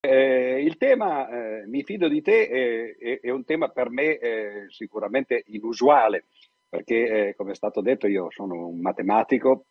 [0.00, 4.18] Eh, il tema eh, Mi fido di te eh, è, è, un tema per me
[4.18, 6.26] eh, sicuramente inusuale,
[6.68, 9.66] perché eh, come è stato detto io sono un matematico,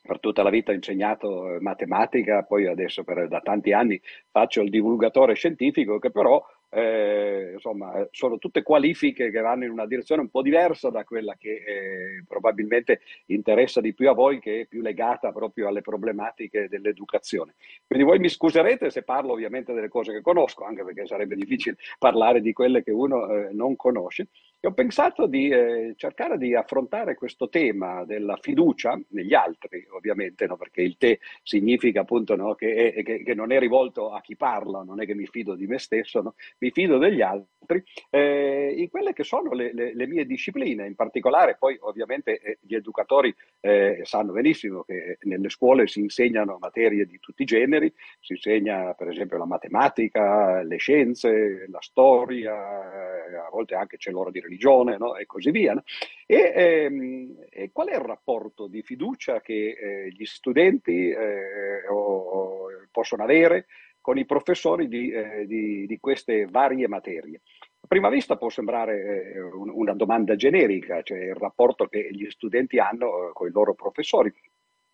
[0.00, 4.00] per tutta la vita ho insegnato matematica, poi adesso per, da tanti anni
[4.30, 6.44] faccio il divulgatore scientifico che però
[6.74, 11.34] eh, insomma, sono tutte qualifiche che vanno in una direzione un po' diversa da quella
[11.36, 16.68] che eh, probabilmente interessa di più a voi, che è più legata proprio alle problematiche
[16.68, 17.54] dell'educazione.
[17.86, 21.76] Quindi voi mi scuserete se parlo ovviamente delle cose che conosco, anche perché sarebbe difficile
[21.98, 24.28] parlare di quelle che uno eh, non conosce.
[24.64, 30.46] E ho pensato di eh, cercare di affrontare questo tema della fiducia negli altri, ovviamente,
[30.46, 30.56] no?
[30.56, 32.54] perché il te significa appunto no?
[32.54, 35.56] che, è, che, che, non è rivolto a chi parla, non è che mi fido
[35.56, 36.34] di me stesso, no?
[36.58, 40.94] mi fido degli altri, eh, in quelle che sono le, le, le, mie discipline, in
[40.94, 47.04] particolare poi ovviamente eh, gli educatori eh, sanno benissimo che nelle scuole si insegnano materie
[47.04, 53.50] di tutti i generi, si insegna per esempio la matematica, le scienze, la storia, a
[53.50, 54.50] volte anche c'è l'ora di religione
[54.96, 55.16] no?
[55.16, 55.74] e così via.
[55.74, 55.82] No?
[56.26, 62.68] E, ehm, e, qual è il rapporto di fiducia che eh, gli studenti eh, o,
[62.90, 63.66] possono avere
[64.00, 67.40] con i professori di, eh, di, di queste varie materie?
[67.84, 72.78] A prima vista può sembrare eh, una domanda generica, cioè il rapporto che gli studenti
[72.78, 74.32] hanno eh, con i loro professori.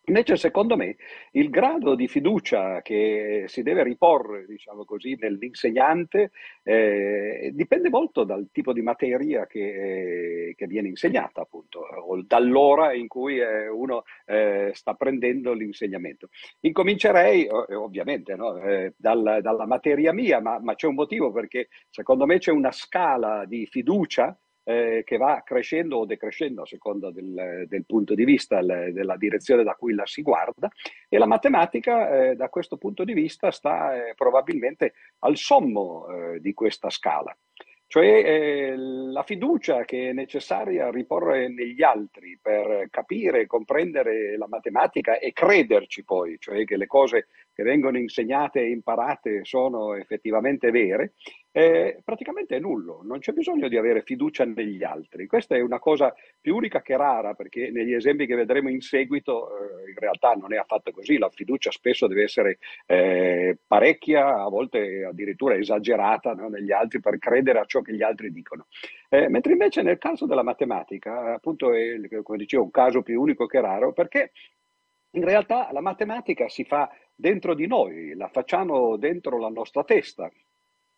[0.09, 0.97] Invece, secondo me,
[1.33, 6.31] il grado di fiducia che si deve riporre, diciamo così, nell'insegnante
[6.63, 13.07] eh, dipende molto dal tipo di materia che, che, viene insegnata, appunto, o dall'ora in
[13.07, 16.29] cui eh, uno eh, sta prendendo l'insegnamento.
[16.61, 22.25] Incomincerei, ovviamente, no, eh, dal, dalla materia mia, ma, ma c'è un motivo perché secondo
[22.25, 24.35] me c'è una scala di fiducia
[24.69, 29.17] eh, che va crescendo o decrescendo a seconda del, del punto di vista, le, della
[29.17, 30.69] direzione da cui la si guarda.
[31.09, 36.41] E la matematica eh, da questo punto di vista sta eh, probabilmente al sommo eh,
[36.41, 37.35] di questa scala.
[37.91, 45.19] Cioè eh, la fiducia che è necessaria riporre negli altri per capire, comprendere la matematica
[45.19, 51.15] e crederci poi, cioè che le cose che vengono insegnate e imparate sono effettivamente vere,
[51.53, 55.27] eh, praticamente è nullo, non c'è bisogno di avere fiducia negli altri.
[55.27, 59.49] Questa è una cosa più unica che rara, perché negli esempi che vedremo in seguito
[59.49, 64.49] eh, in realtà non è affatto così, la fiducia spesso deve essere eh, parecchia, a
[64.49, 68.67] volte addirittura esagerata no, negli altri per credere a ciò che gli altri dicono.
[69.09, 73.47] Eh, mentre invece nel caso della matematica, appunto è, come dicevo, un caso più unico
[73.47, 74.33] che raro, perché
[75.13, 80.31] in realtà la matematica si fa dentro di noi, la facciamo dentro la nostra testa,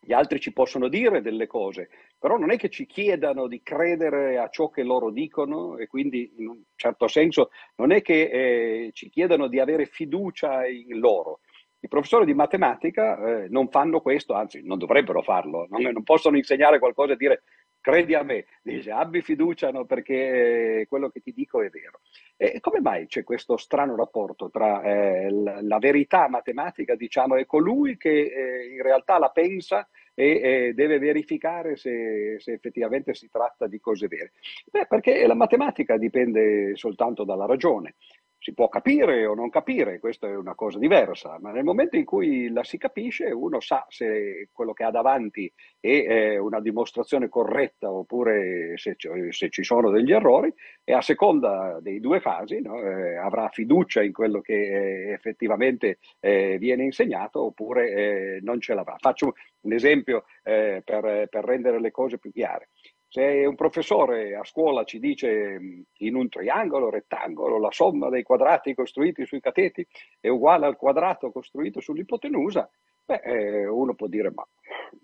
[0.02, 4.38] gli altri ci possono dire delle cose, però non è che ci chiedano di credere
[4.38, 8.90] a ciò che loro dicono e quindi in un certo senso non è che eh,
[8.92, 11.40] ci chiedano di avere fiducia in loro.
[11.82, 16.36] I professori di matematica eh, non fanno questo, anzi non dovrebbero farlo, non, non possono
[16.36, 17.42] insegnare qualcosa e dire
[17.80, 22.00] credi a me, dice abbi fiducia no, perché quello che ti dico è vero.
[22.36, 27.96] E come mai c'è questo strano rapporto tra eh, la, verità matematica, diciamo, e colui
[27.96, 33.66] che eh, in realtà la pensa e eh, deve verificare se, se, effettivamente si tratta
[33.66, 34.32] di cose vere?
[34.70, 37.94] Beh, perché la matematica dipende soltanto dalla ragione
[38.40, 42.06] si può capire o non capire, questa è una cosa diversa, ma nel momento in
[42.06, 47.92] cui la si capisce uno sa se quello che ha davanti è una dimostrazione corretta
[47.92, 50.52] oppure se, ci sono degli errori
[50.82, 55.98] e a seconda dei due casi no, eh, avrà fiducia in quello che eh, effettivamente
[56.18, 58.96] eh, viene insegnato oppure eh, non ce l'avrà.
[58.98, 62.70] Faccio un esempio eh, per, per rendere le cose più chiare.
[63.12, 65.58] Se un professore a scuola ci dice
[65.96, 69.84] in un triangolo rettangolo la somma dei quadrati costruiti sui cateti
[70.20, 72.70] è uguale al quadrato costruito sull'ipotenusa,
[73.04, 74.46] beh, eh, uno può dire ma,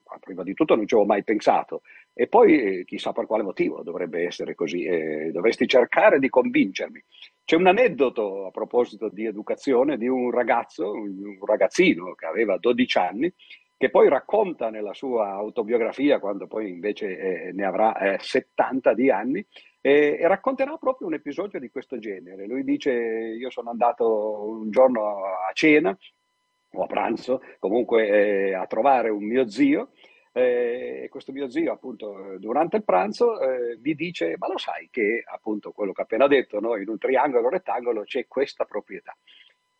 [0.04, 1.82] ma, prima di tutto non ci avevo mai pensato
[2.14, 7.02] e poi eh, chissà per quale motivo dovrebbe essere così, eh, dovresti cercare di convincermi.
[7.44, 12.98] C'è un aneddoto a proposito di educazione di un ragazzo, un ragazzino che aveva 12
[12.98, 13.34] anni
[13.76, 19.10] che poi racconta nella sua autobiografia, quando poi invece eh, ne avrà eh, 70 di
[19.10, 19.46] anni,
[19.80, 22.46] eh, e racconterà proprio un episodio di questo genere.
[22.46, 25.96] Lui dice, io sono andato un giorno a cena
[26.72, 28.08] o a pranzo, comunque
[28.48, 29.90] eh, a trovare un mio zio,
[30.32, 34.88] eh, e questo mio zio appunto durante il pranzo eh, mi dice ma lo sai
[34.90, 36.76] che appunto quello che ho appena detto no?
[36.76, 39.16] in un triangolo rettangolo c'è questa proprietà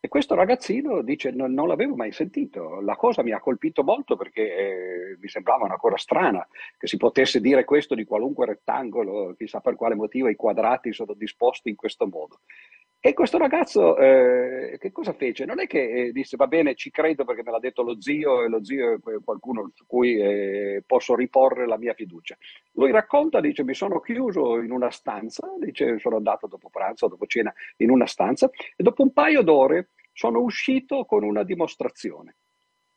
[0.07, 2.81] e questo ragazzino dice: non, non, l'avevo mai sentito.
[2.81, 6.47] La cosa mi ha colpito molto perché eh, mi sembrava una cosa strana
[6.79, 11.13] che si potesse dire questo di qualunque rettangolo, chissà per quale motivo i quadrati sono
[11.15, 12.41] disposti in questo modo.
[13.07, 15.45] E questo ragazzo eh, che cosa fece?
[15.45, 18.43] Non è che eh, disse va bene, ci credo perché me l'ha detto lo zio
[18.43, 22.37] e lo zio è qualcuno su cui eh, posso riporre la mia fiducia.
[22.73, 27.27] Lui racconta, dice mi sono chiuso in una stanza, dice sono andato dopo pranzo, dopo
[27.27, 32.35] cena in una stanza e dopo un paio d'ore sono uscito con una dimostrazione.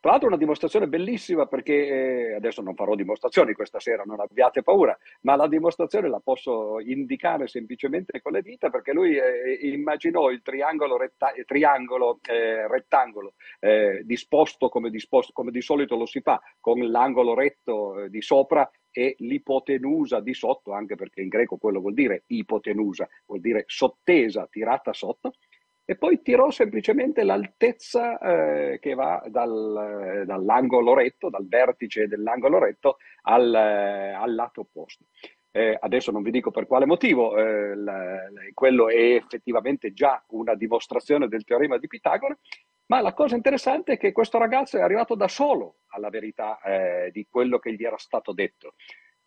[0.01, 4.63] Tra l'altro una dimostrazione bellissima perché eh, adesso non farò dimostrazioni questa sera, non abbiate
[4.63, 10.29] paura, ma la dimostrazione la posso indicare semplicemente con le dita perché lui eh, immaginò
[10.29, 16.21] il triangolo, retta- triangolo eh, rettangolo eh, disposto come, disposto come, di solito lo si
[16.21, 21.57] fa, con l'angolo retto eh, di sopra e l'ipotenusa di sotto, anche perché in greco
[21.57, 25.33] quello vuol dire ipotenusa, vuol dire sottesa, tirata sotto
[25.89, 32.97] e poi tirò semplicemente l'altezza eh, che va dal, dall'angolo retto, dal vertice dell'angolo retto
[33.23, 35.05] al, eh, al lato opposto.
[35.49, 38.19] Eh, adesso non vi dico per quale motivo, eh, la,
[38.53, 42.37] quello è effettivamente già una dimostrazione del teorema di Pitagora,
[42.85, 47.09] ma la cosa interessante è che questo ragazzo è arrivato da solo alla verità eh,
[47.11, 48.75] di quello che gli era stato detto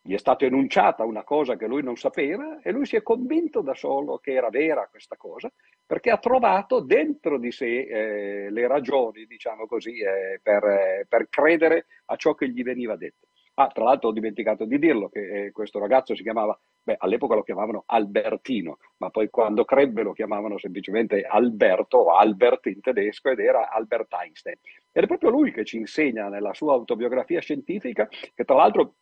[0.05, 3.61] gli è stata enunciata una cosa che lui non sapeva e lui si è convinto
[3.61, 5.49] da solo che era vera questa cosa
[5.85, 11.29] perché ha trovato dentro di sé eh, le ragioni, diciamo così, eh, per, eh, per,
[11.29, 13.27] credere a ciò che gli veniva detto.
[13.55, 17.35] Ah, tra l'altro ho dimenticato di dirlo che eh, questo ragazzo si chiamava, beh, all'epoca
[17.35, 23.29] lo chiamavano Albertino, ma poi quando crebbe lo chiamavano semplicemente Alberto o Albert in tedesco
[23.29, 24.57] ed era Albert Einstein.
[24.91, 28.95] Ed è proprio lui che ci insegna nella sua autobiografia scientifica, che tra l'altro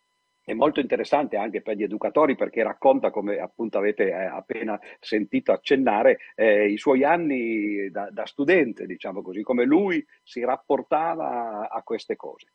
[0.44, 5.52] è molto interessante anche per gli educatori perché racconta, come appunto avete eh, appena sentito
[5.52, 11.82] accennare, eh, i suoi anni da, da, studente, diciamo così, come lui si rapportava a
[11.84, 12.48] queste cose.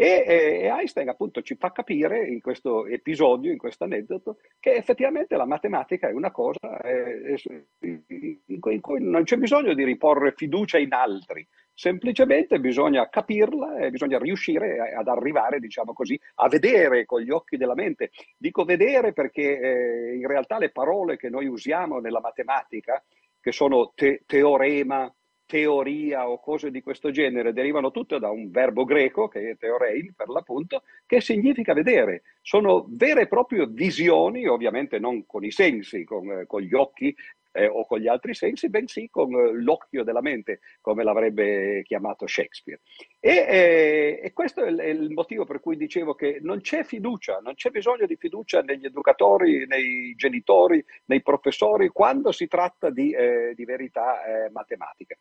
[0.00, 5.36] E, e, Einstein appunto ci fa capire in questo episodio, in questo aneddoto, che effettivamente
[5.36, 7.36] la matematica è una cosa eh,
[7.80, 11.46] in cui non c'è bisogno di riporre fiducia in altri,
[11.80, 17.56] semplicemente bisogna capirla e bisogna riuscire ad arrivare, diciamo così, a vedere con gli occhi
[17.56, 18.10] della mente.
[18.36, 23.02] Dico vedere perché eh, in realtà le parole che noi usiamo nella matematica,
[23.40, 25.10] che sono te- teorema,
[25.46, 30.12] teoria o cose di questo genere, derivano tutte da un verbo greco, che è teorein
[30.14, 32.24] per l'appunto, che significa vedere.
[32.42, 37.16] Sono vere e proprie visioni, ovviamente non con i sensi, con, con gli occhi
[37.52, 42.26] eh, o con gli altri sensi, bensì con eh, l'occhio della mente, come l'avrebbe chiamato
[42.26, 42.80] Shakespeare.
[43.18, 47.54] E, eh, e questo è il, motivo per cui dicevo che non c'è fiducia, non
[47.54, 53.52] c'è bisogno di fiducia negli educatori, nei genitori, nei professori, quando si tratta di, eh,
[53.54, 55.16] di verità eh, matematica.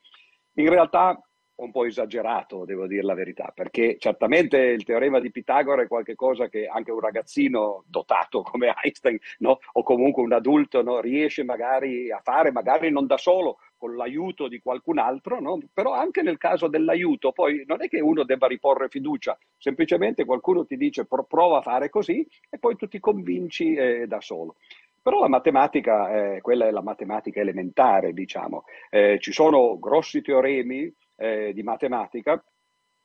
[0.54, 1.22] In realtà
[1.60, 6.48] un po' esagerato, devo dire la verità, perché certamente il teorema di Pitagora è qualcosa
[6.48, 9.60] che anche un ragazzino dotato come Einstein, no?
[9.74, 11.00] o comunque un adulto, no?
[11.00, 15.60] riesce magari a fare, magari non da solo, con l'aiuto di qualcun altro, no?
[15.74, 20.66] però anche nel caso dell'aiuto, poi non è che uno debba riporre fiducia, semplicemente qualcuno
[20.66, 24.56] ti dice prova a fare così e poi tu ti convinci eh, da solo.
[25.02, 28.66] Però la matematica, eh, quella è la matematica elementare, diciamo.
[28.90, 32.42] Eh, ci sono grossi teoremi eh, di matematica,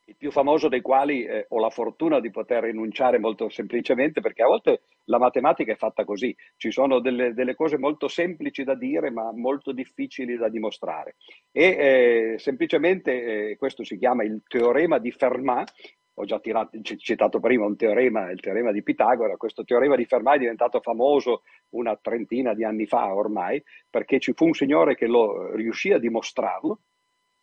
[0.07, 4.43] il più famoso dei quali eh, ho la fortuna di poter enunciare molto semplicemente, perché
[4.43, 8.75] a volte la matematica è fatta così, ci sono delle, delle cose molto semplici da
[8.75, 11.15] dire ma molto difficili da dimostrare.
[11.51, 15.73] E eh, semplicemente eh, questo si chiama il teorema di Fermat,
[16.17, 20.35] ho già tirato, citato prima un teorema, il teorema di Pitagora, questo teorema di Fermat
[20.35, 25.07] è diventato famoso una trentina di anni fa ormai, perché ci fu un signore che
[25.07, 26.79] lo riuscì a dimostrarlo,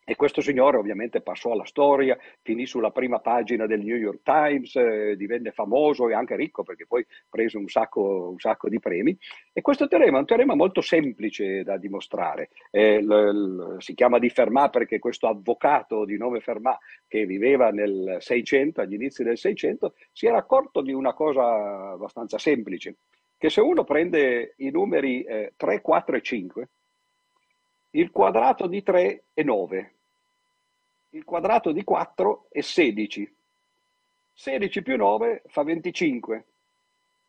[0.05, 4.75] e questo signore ovviamente passò alla storia, finì sulla prima pagina del New York Times,
[4.77, 9.17] eh, divenne famoso e anche ricco perché poi prese un sacco, un sacco, di premi.
[9.53, 12.51] E questo teorema è un teorema molto semplice da dimostrare.
[12.71, 17.71] Eh, l, l, si chiama di Fermat perché questo avvocato di nome Fermat che viveva
[17.71, 22.97] nel 600, agli inizi del 600, si era accorto di una cosa abbastanza semplice,
[23.37, 26.69] che se uno prende i numeri eh, 3, 4 e 5,
[27.93, 29.93] il quadrato di 3 è 9,
[31.11, 33.35] il quadrato di 4 è 16,
[34.33, 36.45] 16 più 9 fa 25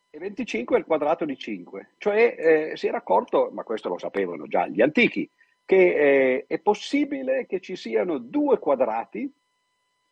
[0.10, 1.90] e 25 è il quadrato di 5.
[1.98, 5.30] Cioè eh, si era accorto, ma questo lo sapevano già gli antichi,
[5.66, 9.30] che eh, è possibile che ci siano due quadrati,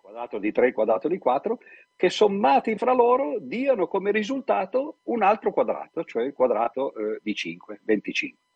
[0.01, 1.59] quadrato di 3 e quadrato di 4,
[1.95, 7.35] che sommati fra loro diano come risultato un altro quadrato, cioè il quadrato eh, di
[7.35, 8.50] 5, 25.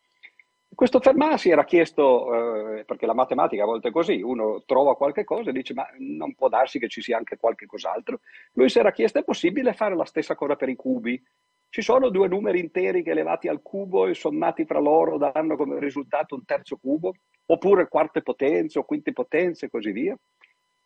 [0.75, 4.97] Questo Fermat si era chiesto, eh, perché la matematica a volte è così, uno trova
[4.97, 8.19] qualche cosa e dice ma non può darsi che ci sia anche qualche cos'altro.
[8.53, 11.21] Lui si era chiesto è possibile fare la stessa cosa per i cubi?
[11.69, 15.79] Ci sono due numeri interi che elevati al cubo e sommati fra loro danno come
[15.79, 17.13] risultato un terzo cubo,
[17.47, 20.17] oppure quarte potenze o quinte potenze e così via.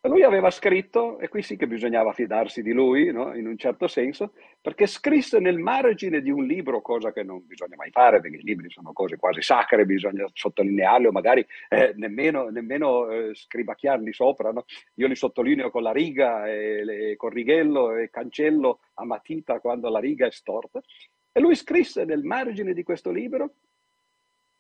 [0.04, 3.36] Lui aveva scritto, e qui sì che bisognava fidarsi di lui, no?
[3.36, 7.76] in un certo senso, perché scrisse nel margine di un libro, cosa che non bisogna
[7.76, 12.48] mai fare, perché i libri sono cose quasi sacre, bisogna sottolinearli o magari eh, nemmeno,
[12.48, 14.54] nemmeno eh, scribacchiarli sopra.
[14.54, 14.64] No?
[14.96, 19.90] Io li sottolineo con la riga, e, le, con righello e cancello a matita quando
[19.90, 20.82] la riga è storta.
[21.30, 23.56] E lui scrisse nel margine di questo libro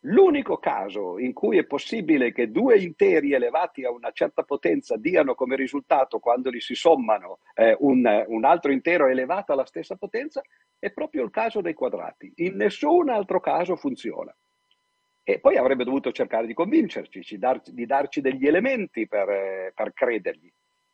[0.03, 5.35] L'unico caso in cui è possibile che due interi elevati a una certa potenza diano
[5.35, 10.41] come risultato, quando li si sommano, eh, un, un, altro intero elevato alla stessa potenza,
[10.79, 12.31] è proprio il caso dei quadrati.
[12.37, 14.33] In nessun altro caso funziona.
[15.21, 19.73] E poi avrebbe dovuto cercare di convincerci, di darci, di darci degli elementi per, eh,
[19.75, 20.49] per credergli.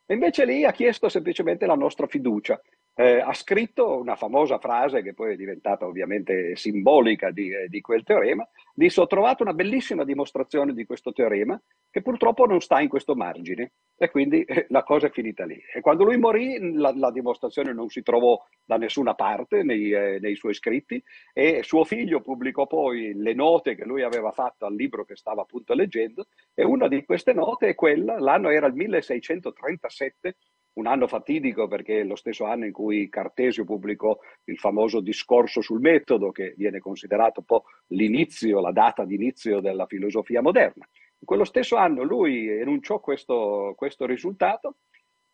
[0.08, 2.60] E invece lì ha chiesto semplicemente la nostra fiducia
[2.96, 7.82] eh, ha scritto una famosa frase che poi è diventata ovviamente simbolica di, eh, di,
[7.82, 12.82] quel teorema, disse ho trovato una bellissima dimostrazione di questo teorema che purtroppo non sta
[12.82, 15.58] in questo margine e quindi eh, la cosa è finita lì.
[15.74, 20.20] E quando lui morì la, la dimostrazione non si trovò da nessuna parte nei, eh,
[20.20, 21.02] nei, suoi scritti
[21.34, 25.44] e suo figlio pubblicò poi le note che lui aveva fatto al libro che stava
[25.44, 30.36] appunto leggendo e una di queste note è quella, l'anno era il 1637,
[30.76, 35.62] un anno fatidico perché è lo stesso anno in cui Cartesio pubblicò il famoso discorso
[35.62, 40.88] sul metodo, che viene considerato un po' l'inizio, la data di inizio della filosofia moderna.
[41.20, 44.78] In quello stesso anno lui enunciò questo, questo risultato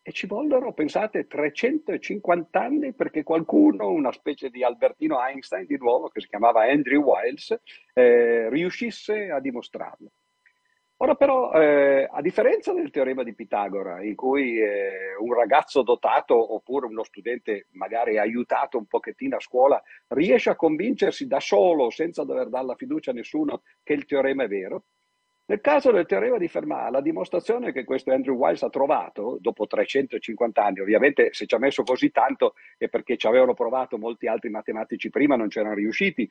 [0.00, 6.08] e ci vollero, pensate, 350 anni perché qualcuno, una specie di Albertino Einstein di nuovo,
[6.08, 7.56] che si chiamava Andrew Wiles,
[7.94, 10.10] eh, riuscisse a dimostrarlo.
[11.02, 16.54] Ora però, eh, a differenza del teorema di Pitagora, in cui eh, un ragazzo dotato
[16.54, 22.22] oppure uno studente magari aiutato un pochettino a scuola riesce a convincersi da solo, senza
[22.22, 24.84] dover dare la fiducia a nessuno, che il teorema è vero,
[25.46, 29.66] nel caso del teorema di Fermat, la dimostrazione che questo Andrew Wiles ha trovato dopo
[29.66, 34.28] 350 anni, ovviamente se ci ha messo così tanto è perché ci avevano provato molti
[34.28, 36.30] altri matematici prima, non c'erano riusciti,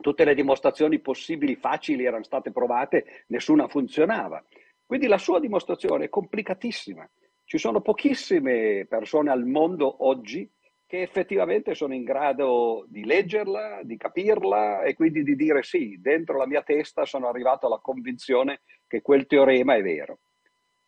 [0.00, 4.42] tutte le dimostrazioni possibili facili erano state provate, nessuna funzionava.
[4.84, 7.08] Quindi la sua dimostrazione è complicatissima.
[7.44, 10.50] Ci sono pochissime persone al mondo oggi
[10.86, 16.38] che effettivamente sono in grado di leggerla, di capirla e quindi di dire sì, dentro
[16.38, 20.20] la mia testa sono arrivato alla convinzione che quel teorema è vero.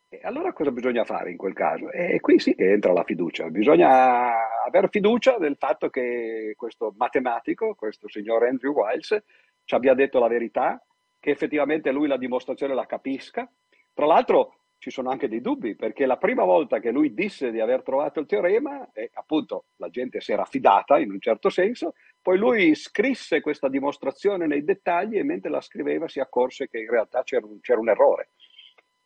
[0.09, 1.91] E allora cosa bisogna fare in quel caso?
[1.91, 3.49] E qui sì che entra la fiducia.
[3.51, 4.33] Bisogna
[4.71, 9.23] avere fiducia del fatto che questo matematico, questo signor Andrew Wiles,
[9.65, 10.83] ci abbia detto la verità,
[11.19, 13.49] che effettivamente lui la dimostrazione la capisca.
[13.93, 17.61] Tra l'altro ci sono anche dei dubbi, perché la prima volta che lui disse di
[17.61, 21.93] aver trovato il teorema, e appunto la gente si era fidata in un certo senso,
[22.23, 26.89] poi lui scrisse questa dimostrazione nei dettagli e mentre la scriveva si accorse che in
[26.89, 28.31] realtà c'era un, c'era un errore.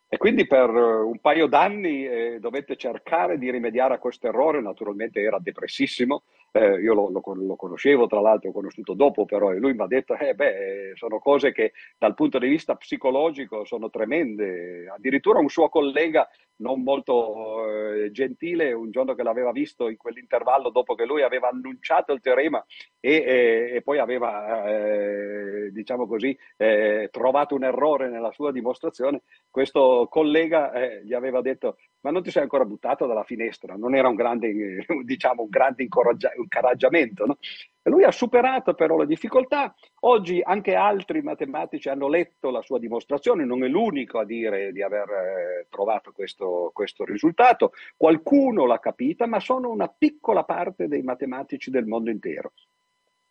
[0.08, 4.60] E quindi per eh, un paio d'anni eh, dovette cercare di rimediare a questo errore,
[4.60, 9.52] naturalmente era depressissimo, eh, io lo, lo, lo, conoscevo tra l'altro, ho conosciuto dopo però,
[9.52, 13.64] e lui mi ha detto, eh beh, sono cose che dal punto di vista psicologico
[13.64, 14.86] sono tremende.
[14.88, 20.70] Addirittura un suo collega non molto eh, gentile, un giorno che l'aveva visto in quell'intervallo
[20.70, 22.64] dopo che lui aveva annunciato il teorema
[23.00, 29.22] e, e, e poi aveva, eh, diciamo così, eh, trovato un errore nella sua dimostrazione,
[29.50, 33.94] questo collega eh, gli aveva detto ma non ti sei ancora buttato dalla finestra, non
[33.94, 37.24] era un grande, diciamo, un grande incoraggiamento.
[37.24, 37.38] No?
[37.84, 39.74] Lui ha superato però le difficoltà.
[40.00, 44.82] Oggi anche altri matematici hanno letto la sua dimostrazione, non è l'unico a dire di
[44.82, 47.72] aver eh, trovato questo, questo risultato.
[47.96, 52.52] Qualcuno l'ha capita, ma sono una piccola parte dei matematici del mondo intero.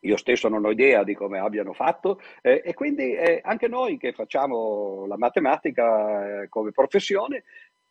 [0.03, 3.97] Io stesso non ho idea di come abbiano fatto eh, e quindi eh, anche noi
[3.97, 7.43] che facciamo la matematica eh, come professione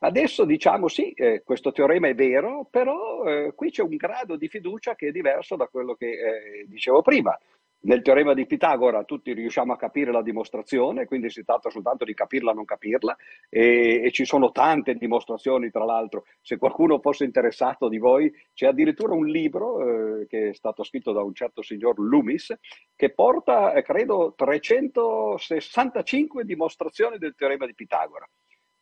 [0.05, 4.49] Adesso diciamo sì, eh, questo teorema è vero, però eh, qui c'è un grado di
[4.49, 7.39] fiducia che è diverso da quello che eh, dicevo prima.
[7.85, 12.15] Nel teorema di Pitagora tutti riusciamo a capire la dimostrazione, quindi si tratta soltanto di
[12.15, 13.17] capirla o non capirla
[13.49, 16.25] e, e, ci sono tante dimostrazioni, tra l'altro.
[16.41, 21.13] Se qualcuno fosse interessato di voi, c'è addirittura un libro eh, che è stato scritto
[21.13, 22.53] da un certo signor Loomis
[22.97, 28.29] che porta, eh, credo, 365 dimostrazioni del teorema di Pitagora.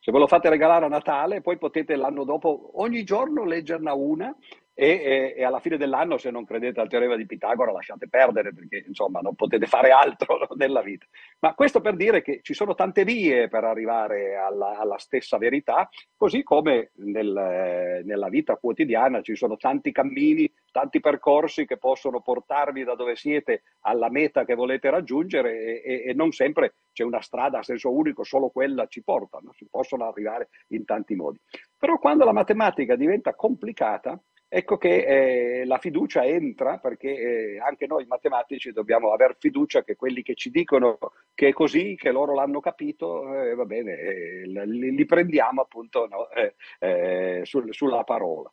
[0.03, 4.35] Se ve lo fate regalare a Natale, poi potete l'anno dopo ogni giorno leggerne una
[4.73, 8.83] e, e, alla fine dell'anno se non credete al teorema di Pitagora lasciate perdere perché
[8.87, 11.05] insomma non potete fare altro nella vita.
[11.39, 15.89] Ma questo per dire che ci sono tante vie per arrivare alla, alla stessa verità,
[16.15, 22.83] così come nel, nella vita quotidiana ci sono tanti cammini, tanti percorsi che possono portarvi
[22.83, 27.59] da dove siete alla meta che volete raggiungere e, e non sempre c'è una strada
[27.59, 29.51] a senso unico, solo quella ci porta, no?
[29.53, 31.39] si possono arrivare in tanti modi.
[31.77, 34.19] Però quando la matematica diventa complicata,
[34.53, 39.95] ecco che eh, la fiducia entra perché eh, anche noi matematici dobbiamo avere fiducia che
[39.95, 40.99] quelli che ci dicono
[41.33, 46.05] che è così, che loro l'hanno capito, eh, va bene, eh, li, li, prendiamo appunto
[46.07, 48.51] no, eh, eh, sul, sulla parola.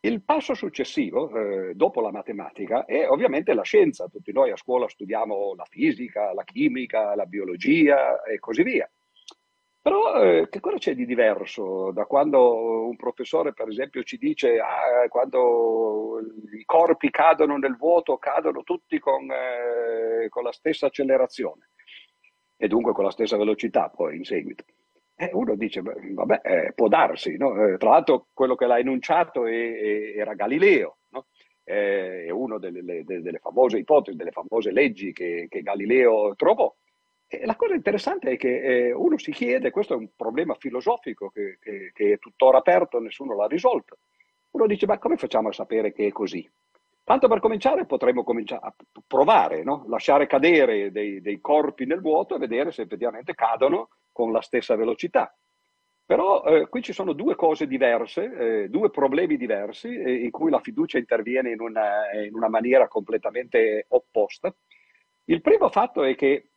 [0.00, 1.30] Il passo successivo,
[1.74, 4.08] dopo la matematica, è ovviamente la scienza.
[4.08, 8.88] Tutti noi a scuola studiamo la fisica, la chimica, la biologia e così via.
[9.88, 14.58] Però eh, che cosa c'è di diverso da quando un professore, per esempio, ci dice
[14.58, 16.20] ah, quando
[16.52, 21.70] i corpi cadono nel vuoto, cadono tutti con, eh, con la stessa accelerazione
[22.58, 24.62] e dunque con la stessa velocità poi in seguito.
[25.16, 27.56] E uno dice, vabbè, eh, può darsi, no?
[27.64, 31.28] Eh, tra l'altro quello che l'ha enunciato è, è, era Galileo, no?
[31.64, 36.70] Eh, è una delle, delle, delle, famose ipotesi, delle famose leggi che, che Galileo trovò.
[37.42, 41.58] La cosa interessante è che eh, uno si chiede, questo è un problema filosofico che,
[41.60, 43.98] che, che, è tuttora aperto, nessuno l'ha risolto.
[44.52, 46.48] Uno dice, ma come facciamo a sapere che è così?
[47.04, 48.74] Tanto per cominciare potremmo cominciare a
[49.06, 49.84] provare, no?
[49.88, 54.76] lasciare cadere dei, dei, corpi nel vuoto e vedere se effettivamente cadono con la stessa
[54.76, 55.34] velocità.
[56.04, 60.50] Però eh, qui ci sono due cose diverse, eh, due problemi diversi eh, in cui
[60.50, 64.54] la fiducia interviene in una, in una maniera completamente opposta.
[65.24, 66.48] Il primo fatto è che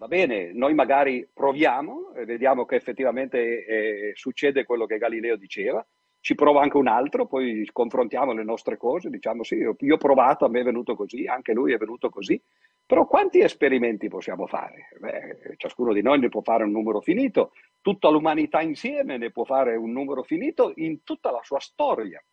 [0.00, 5.86] Va bene, noi magari proviamo vediamo che effettivamente eh, succede quello che Galileo diceva,
[6.20, 10.46] ci prova anche un altro, poi confrontiamo le nostre cose, diciamo sì, io ho provato,
[10.46, 12.40] a me è venuto così, anche lui è venuto così,
[12.86, 14.88] però quanti esperimenti possiamo fare?
[14.98, 17.52] Beh, ciascuno di noi ne può fare un numero finito,
[17.82, 22.24] tutta l'umanità insieme ne può fare un numero finito in tutta la sua storia.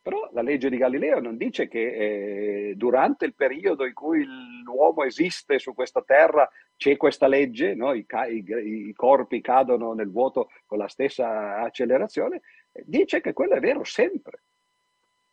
[0.00, 4.24] Però la legge di Galileo non dice che eh, durante il periodo in cui
[4.62, 7.92] l'uomo esiste su questa terra c'è questa legge, no?
[7.92, 8.44] I, i,
[8.88, 12.42] i, corpi cadono nel vuoto con la stessa accelerazione,
[12.84, 14.42] dice che quello è vero sempre.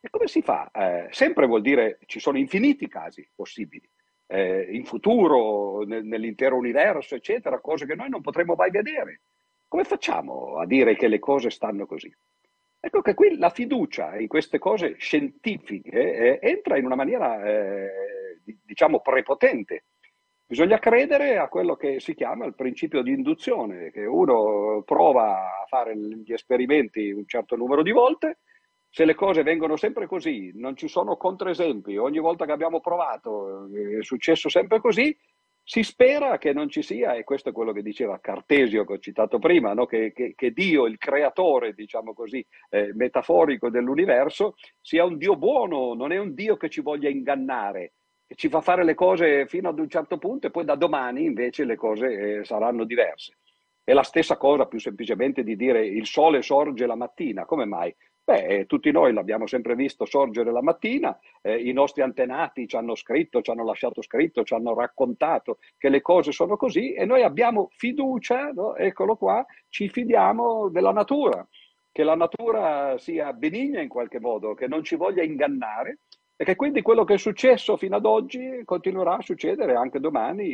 [0.02, 0.70] E come si fa?
[0.72, 3.90] Eh, sempre vuol dire ci sono infiniti casi possibili.
[4.28, 9.22] Eh, in futuro, nel, nell'intero universo, eccetera, cose che noi non potremo mai vedere.
[9.68, 12.14] Come facciamo a dire che le cose stanno così?
[12.86, 17.90] Ecco che qui la fiducia in queste cose scientifiche eh, entra in una maniera, eh,
[18.64, 19.86] diciamo, prepotente.
[20.46, 25.66] Bisogna credere a quello che si chiama il principio di induzione, che uno prova a
[25.68, 28.42] fare gli esperimenti un certo numero di volte,
[28.88, 33.66] se le cose vengono sempre così, non ci sono controesempi, ogni volta che abbiamo provato
[33.66, 35.18] è successo sempre così,
[35.68, 39.00] si spera che non ci sia, e questo è quello che diceva Cartesio che ho
[39.00, 39.88] citato prima, no?
[39.88, 45.96] che, che, che, Dio, il creatore, diciamo così, eh, metaforico dell'universo, sia un Dio buono,
[45.96, 47.94] non è un Dio che ci voglia ingannare,
[48.28, 51.26] che ci fa fare le cose fino ad un certo punto e poi da domani
[51.26, 53.38] invece le cose eh, saranno diverse.
[53.84, 57.94] È la stessa cosa più semplicemente di dire il sole sorge la mattina, come mai?
[58.28, 62.76] Beh, eh, tutti noi l'abbiamo sempre visto sorgere la mattina, eh, i nostri antenati ci
[62.76, 67.06] hanno scritto, ci hanno lasciato scritto, ci hanno raccontato che le cose sono così e
[67.06, 68.76] noi abbiamo fiducia, no?
[68.76, 71.48] eccolo qua, ci fidiamo della natura,
[71.92, 76.00] che la natura sia benigna in qualche modo, che non ci voglia ingannare
[76.36, 80.48] e che quindi quello che è successo fino ad oggi continuerà a succedere anche domani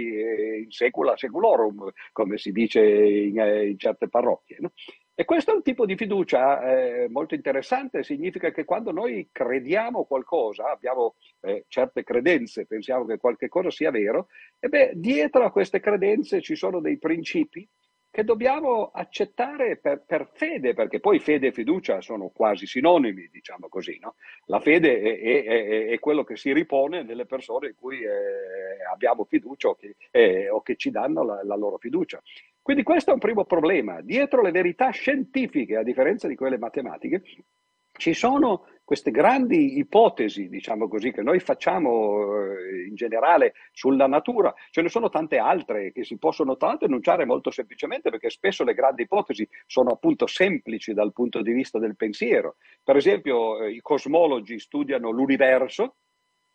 [0.63, 4.57] in secula seculorum, come si dice in, eh, in certe parrocchie.
[4.59, 4.73] No?
[5.13, 10.05] E questo è un tipo di fiducia eh, molto interessante, significa che quando noi crediamo
[10.05, 15.51] qualcosa, abbiamo eh, certe credenze, pensiamo che qualche cosa sia vero, e beh, dietro a
[15.51, 17.67] queste credenze ci sono dei principi
[18.11, 23.69] che dobbiamo accettare per, per, fede, perché poi fede e fiducia sono quasi sinonimi, diciamo
[23.69, 23.97] così.
[23.99, 24.15] No?
[24.47, 29.23] La fede è, è, è, quello che si ripone nelle persone in cui eh, abbiamo
[29.23, 32.21] fiducia o che, eh, o che, ci danno la, la loro fiducia.
[32.61, 34.01] Quindi questo è un primo problema.
[34.01, 37.23] Dietro le verità scientifiche, a differenza di quelle matematiche,
[37.91, 44.53] ci sono queste grandi ipotesi, diciamo così, che noi facciamo eh, in generale sulla natura.
[44.69, 48.73] Ce ne sono tante altre che si possono l'altro enunciare molto semplicemente perché spesso le
[48.73, 52.57] grandi ipotesi sono appunto semplici dal punto di vista del pensiero.
[52.83, 55.95] Per esempio eh, i cosmologi studiano l'universo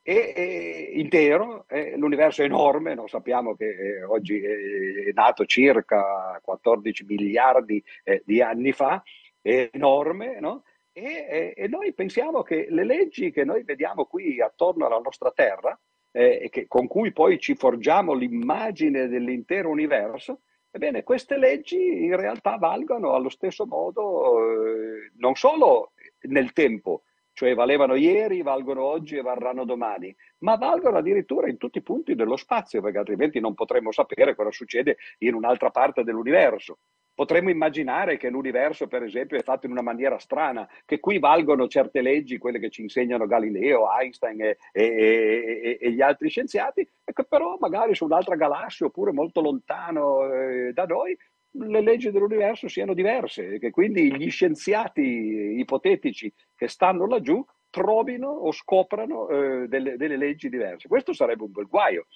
[0.09, 3.09] e, e intero, eh, l'universo è enorme, no?
[3.09, 9.03] sappiamo che eh, oggi è nato circa 14 miliardi eh, di anni fa,
[9.43, 10.63] è enorme, no?
[10.93, 15.77] E, e, noi pensiamo che le leggi che noi vediamo qui attorno alla nostra terra,
[16.13, 22.59] eh, che, con cui poi ci forgiamo l'immagine dell'intero universo, ebbene queste leggi in realtà
[22.59, 25.95] valgono allo stesso modo eh, non solo
[26.29, 27.03] nel tempo,
[27.37, 32.15] cioè valevano ieri, valgono oggi e varranno domani, ma valgono addirittura in tutti i punti
[32.15, 36.79] dello spazio, perché altrimenti non potremmo sapere cosa succede in un'altra parte dell'universo.
[37.15, 41.69] Potremmo immaginare che l'universo, per esempio, è fatto in una maniera strana, che qui valgono
[41.69, 46.81] certe leggi, quelle che ci insegnano Galileo, Einstein e, e, e, e gli altri scienziati,
[47.05, 51.15] e che però magari su un'altra galassia oppure molto lontano eh, da noi
[51.53, 58.29] le leggi dell'universo siano diverse, e che quindi gli scienziati ipotetici che stanno laggiù trovino
[58.29, 60.89] o scoprano eh, delle, delle leggi diverse.
[60.89, 62.07] Questo sarebbe un bel guaio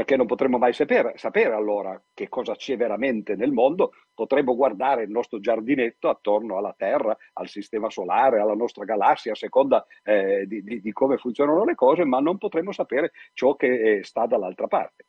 [0.00, 5.02] perché non potremmo mai sapere, sapere, allora che cosa c'è veramente nel mondo, potremmo guardare
[5.02, 10.46] il nostro giardinetto attorno alla Terra, al sistema solare, alla nostra galassia, a seconda eh,
[10.46, 14.24] di, di, di, come funzionano le cose, ma non potremmo sapere ciò che eh, sta
[14.24, 15.04] dall'altra parte.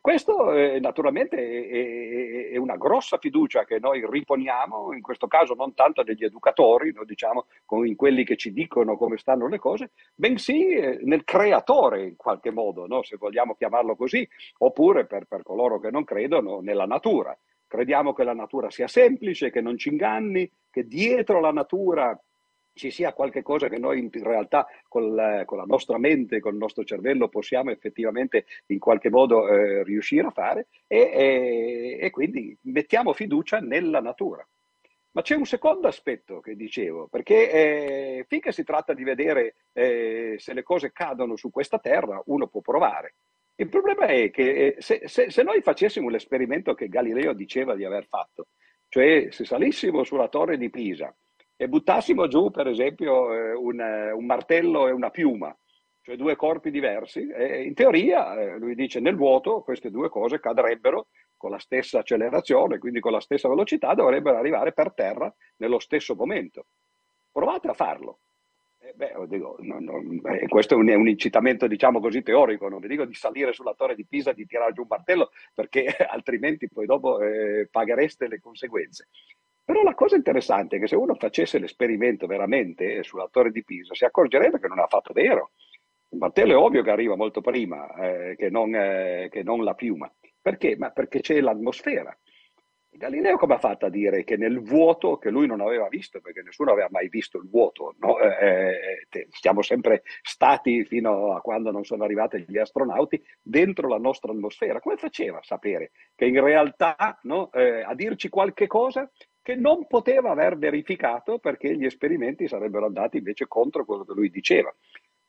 [0.00, 5.74] Questo eh, naturalmente è, è, una grossa fiducia che noi riponiamo, in questo caso non
[5.74, 7.46] tanto negli educatori, no, diciamo,
[7.84, 12.50] in quelli che ci dicono come stanno le cose, bensì eh, nel creatore in qualche
[12.50, 14.26] modo, no, se vogliamo chiamarlo così,
[14.58, 17.36] oppure per, per coloro che non credono nella natura.
[17.66, 22.18] Crediamo che la natura sia semplice, che non ci inganni, che dietro la natura
[22.80, 26.54] ci sia qualche cosa che noi in realtà con la, con la nostra mente, con
[26.54, 32.10] il nostro cervello possiamo effettivamente in qualche modo eh, riuscire a fare e, e, e
[32.10, 34.46] quindi mettiamo fiducia nella natura.
[35.12, 40.36] Ma c'è un secondo aspetto che dicevo, perché eh, finché si tratta di vedere eh,
[40.38, 43.16] se le cose cadono su questa terra, uno può provare.
[43.56, 47.84] Il problema è che eh, se, se, se, noi facessimo l'esperimento che Galileo diceva di
[47.84, 48.46] aver fatto,
[48.88, 51.14] cioè se salissimo sulla torre di Pisa
[51.60, 55.54] e buttassimo giù, per esempio, eh, un, eh, un, martello e una piuma,
[56.00, 60.40] cioè due corpi diversi, e in teoria, eh, lui dice, nel vuoto queste due cose
[60.40, 65.78] cadrebbero con la stessa accelerazione, quindi con la stessa velocità, dovrebbero arrivare per terra nello
[65.80, 66.64] stesso momento.
[67.30, 68.20] Provate a farlo.
[68.78, 70.00] Eh, beh, dico, no, no,
[70.32, 73.52] eh, questo è un, è un, incitamento, diciamo così, teorico, non vi dico di salire
[73.52, 77.68] sulla torre di Pisa e di tirare giù un martello, perché altrimenti poi dopo eh,
[77.70, 79.08] paghereste le conseguenze.
[79.70, 83.94] Però la cosa interessante è che se uno facesse l'esperimento veramente sulla torre di Pisa,
[83.94, 85.52] si accorgerebbe che non ha fatto vero.
[86.08, 89.74] Il martello è ovvio che arriva molto prima eh, che, non, eh, che, non, la
[89.74, 90.12] piuma.
[90.42, 90.76] Perché?
[90.76, 92.12] Ma perché c'è l'atmosfera.
[92.92, 96.42] Galileo come ha fatto a dire che nel vuoto che lui non aveva visto, perché
[96.42, 98.18] nessuno aveva mai visto il vuoto, no?
[98.18, 103.98] eh, eh siamo sempre stati fino a quando non sono arrivati gli astronauti dentro la
[103.98, 104.80] nostra atmosfera.
[104.80, 109.08] Come faceva a sapere che in realtà no, eh, a dirci qualche cosa
[109.42, 114.30] che non poteva aver verificato perché gli esperimenti sarebbero andati invece contro quello che lui
[114.30, 114.74] diceva.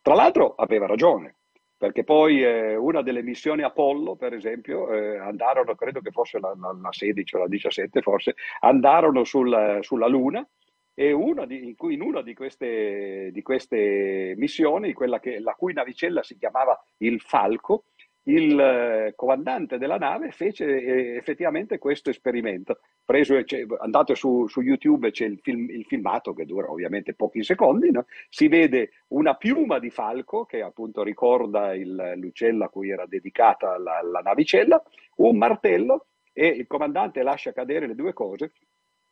[0.02, 1.36] Tra l'altro aveva ragione,
[1.78, 6.54] perché poi eh, una delle missioni Apollo, per esempio, eh, andarono, credo che fosse la,
[6.60, 10.47] la, la, 16 o la 17 forse, andarono sul, sulla Luna
[10.93, 15.74] e una di, in, cui, in una di queste, di queste missioni, che, la cui
[15.74, 17.86] navicella si chiamava il Falco,
[18.24, 22.80] il eh, comandante della nave fece eh, effettivamente questo esperimento.
[23.04, 23.40] Preso,
[23.80, 28.06] andate su, su, YouTube, c'è il, film, il, filmato che dura ovviamente pochi secondi, no?
[28.30, 33.78] si vede una piuma di falco che appunto ricorda il, l'uccello a cui era dedicata
[33.78, 34.82] la, la navicella,
[35.18, 38.54] un martello e il comandante lascia cadere le due cose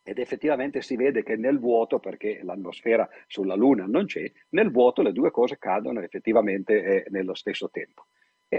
[0.03, 5.01] ed effettivamente si vede che nel vuoto, perché l'atmosfera sulla Luna non c'è, nel vuoto
[5.01, 8.05] le due cose cadono effettivamente eh, nello stesso tempo.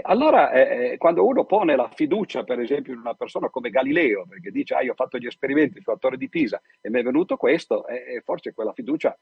[0.03, 4.25] Allora, eh, eh, quando uno pone la fiducia, per esempio, in una persona come Galileo,
[4.25, 7.03] perché dice, ah, io ho fatto gli esperimenti sulla torre di Pisa e mi è
[7.03, 9.17] venuto questo, eh, forse quella fiducia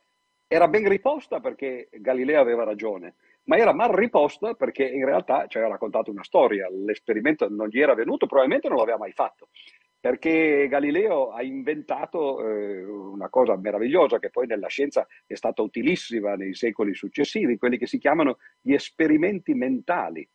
[0.51, 5.57] era ben riposta perché Galileo aveva ragione, ma era mal riposta perché in realtà ci
[5.57, 9.49] aveva raccontato una storia, l'esperimento non gli era venuto, probabilmente non l'aveva mai fatto,
[9.99, 16.35] perché Galileo ha inventato eh, una cosa meravigliosa che poi nella scienza è stata utilissima
[16.35, 20.27] nei secoli successivi, quelli che si chiamano gli esperimenti mentali.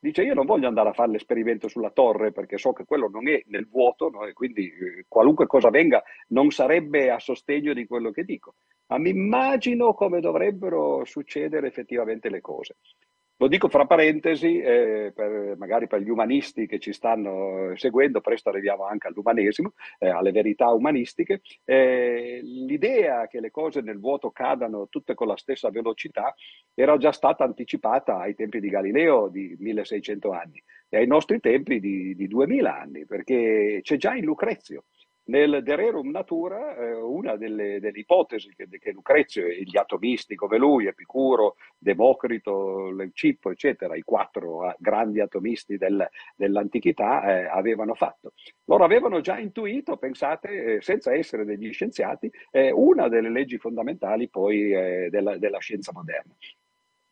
[0.00, 3.28] Dice io non voglio andare a fare l'esperimento sulla torre perché so che quello non
[3.28, 4.24] è nel vuoto no?
[4.26, 8.54] e quindi eh, qualunque cosa venga non sarebbe a sostegno di quello che dico,
[8.86, 12.76] ma mi immagino come dovrebbero succedere effettivamente le cose.
[13.40, 18.48] Lo dico fra parentesi, eh, per, magari per gli umanisti che ci stanno seguendo, presto
[18.48, 21.42] arriviamo anche all'umanesimo, eh, alle verità umanistiche.
[21.64, 26.34] Eh, l'idea che le cose nel vuoto cadano tutte con la stessa velocità
[26.74, 31.78] era già stata anticipata ai tempi di Galileo di 1600 anni e ai nostri tempi
[31.78, 34.86] di, di 2000 anni, perché c'è già in Lucrezio.
[35.28, 40.34] Nel De Rerum Natura, eh, una delle, delle ipotesi che, che, Lucrezio e gli atomisti
[40.34, 48.32] come lui, Epicuro, Democrito, Leucippo, eccetera, i quattro grandi atomisti del, dell'antichità eh, avevano fatto.
[48.64, 54.28] Loro avevano già intuito, pensate, eh, senza essere degli scienziati, eh, una delle leggi fondamentali
[54.28, 56.34] poi eh, della, della scienza moderna.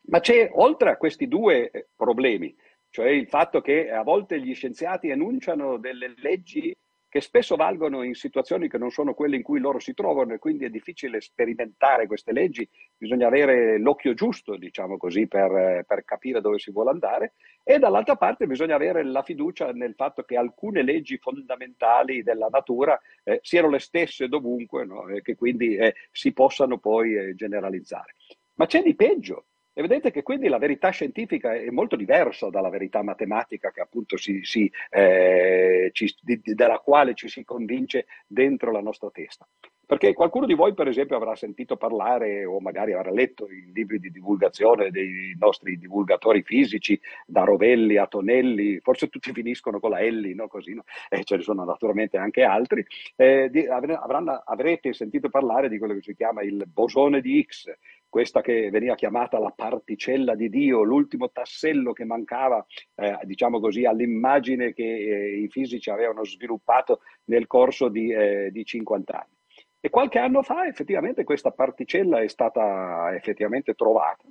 [0.09, 2.55] Ma c'è, oltre a questi due eh, problemi,
[2.89, 6.75] cioè il fatto che a volte gli scienziati enunciano delle leggi
[7.17, 10.39] che spesso valgono in situazioni che non sono quelle in cui loro si trovano e
[10.39, 16.43] quindi è difficile sperimentare queste leggi, bisogna avere l'occhio giusto, diciamo così, per, per capire
[16.43, 20.83] dove si vuole andare e dall'altra parte bisogna avere la fiducia nel fatto che alcune
[20.83, 25.09] leggi fondamentali della natura eh, siano le stesse dovunque no?
[25.09, 28.15] e che quindi eh, si possano poi eh, generalizzare.
[28.57, 29.47] Ma c'è di peggio,
[29.79, 34.17] e vedete che quindi la verità scientifica è molto diversa dalla verità matematica che appunto
[34.17, 39.47] si, si, eh, ci, di, della quale ci si convince dentro la nostra testa.
[39.87, 44.01] Perché qualcuno di voi, per esempio, avrà sentito parlare o magari avrà letto i libri
[44.01, 50.01] di divulgazione dei nostri divulgatori fisici, da Rovelli a Tonelli, forse tutti finiscono con la
[50.01, 50.49] Elli, no?
[50.49, 50.83] Così, no?
[51.09, 52.85] E ce ne sono naturalmente anche altri.
[53.15, 57.73] Eh, di, avranno, avrete sentito parlare di quello che si chiama il bosone di Higgs,
[58.17, 63.85] questa che veniva chiamata la particella di Dio, l'ultimo tassello che mancava, eh, diciamo così,
[63.85, 69.37] all'immagine che eh, i fisici avevano sviluppato nel corso di, eh, di 50 anni.
[69.79, 74.25] E qualche anno fa effettivamente questa particella è stata effettivamente trovata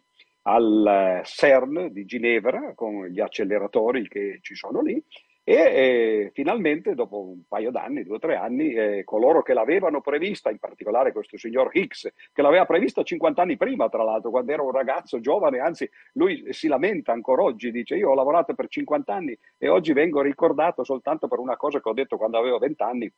[0.48, 5.00] al eh, CERN di Ginevra con gli acceleratori che ci sono lì
[5.48, 10.02] e eh, finalmente, dopo un paio d'anni, due o tre anni, eh, coloro che l'avevano
[10.02, 14.52] prevista, in particolare questo signor Higgs, che l'aveva prevista 50 anni prima, tra l'altro, quando
[14.52, 18.68] era un ragazzo giovane, anzi lui si lamenta ancora oggi, dice io ho lavorato per
[18.68, 22.58] 50 anni e oggi vengo ricordato soltanto per una cosa che ho detto quando avevo
[22.58, 23.14] 20 anni,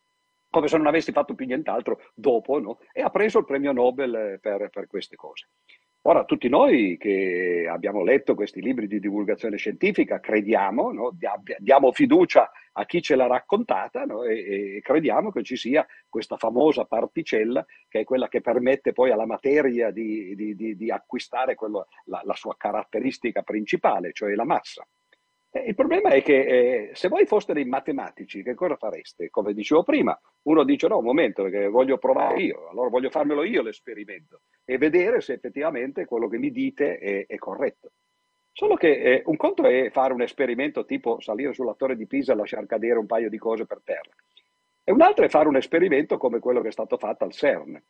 [0.58, 2.80] come se non avessi fatto più nient'altro dopo, no?
[2.92, 5.50] e ha preso il premio Nobel eh, per, per queste cose.
[6.08, 11.16] Ora, tutti noi che abbiamo letto questi libri di divulgazione scientifica crediamo, no?
[11.60, 14.24] diamo fiducia a chi ce l'ha raccontata no?
[14.24, 19.12] e, e, crediamo che ci sia questa famosa particella che è quella che permette poi
[19.12, 24.46] alla materia di, di, di, di acquistare quello, la, la sua caratteristica principale, cioè la
[24.46, 24.88] massa.
[25.58, 29.30] Eh, il problema è che eh, se voi foste dei matematici, che cosa fareste?
[29.30, 33.44] Come dicevo prima, uno dice no, un momento, perché voglio provare io, allora voglio farmelo
[33.44, 37.92] io l'esperimento e vedere se effettivamente quello che mi dite è, è corretto.
[38.52, 42.34] Solo che eh, un conto è fare un esperimento tipo salire sulla torre di Pisa
[42.34, 44.10] e lasciare cadere un paio di cose per terra.
[44.84, 47.82] E un altro è fare un esperimento come quello che è stato fatto al CERN.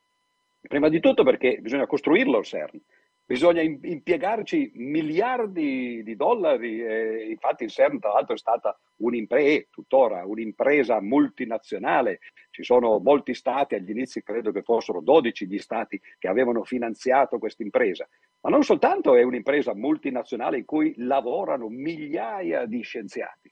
[0.62, 2.82] Prima di tutto perché bisogna costruirlo il CERN
[3.28, 6.82] bisogna impiegarci miliardi di dollari.
[6.82, 12.20] Eh, infatti il CERN tra l'altro è stata un'impresa, tuttora un'impresa multinazionale.
[12.50, 17.38] Ci sono molti stati, agli inizi credo che fossero 12 gli stati che avevano finanziato
[17.38, 18.08] questa impresa.
[18.42, 23.52] Ma non soltanto è un'impresa multinazionale in cui lavorano migliaia di scienziati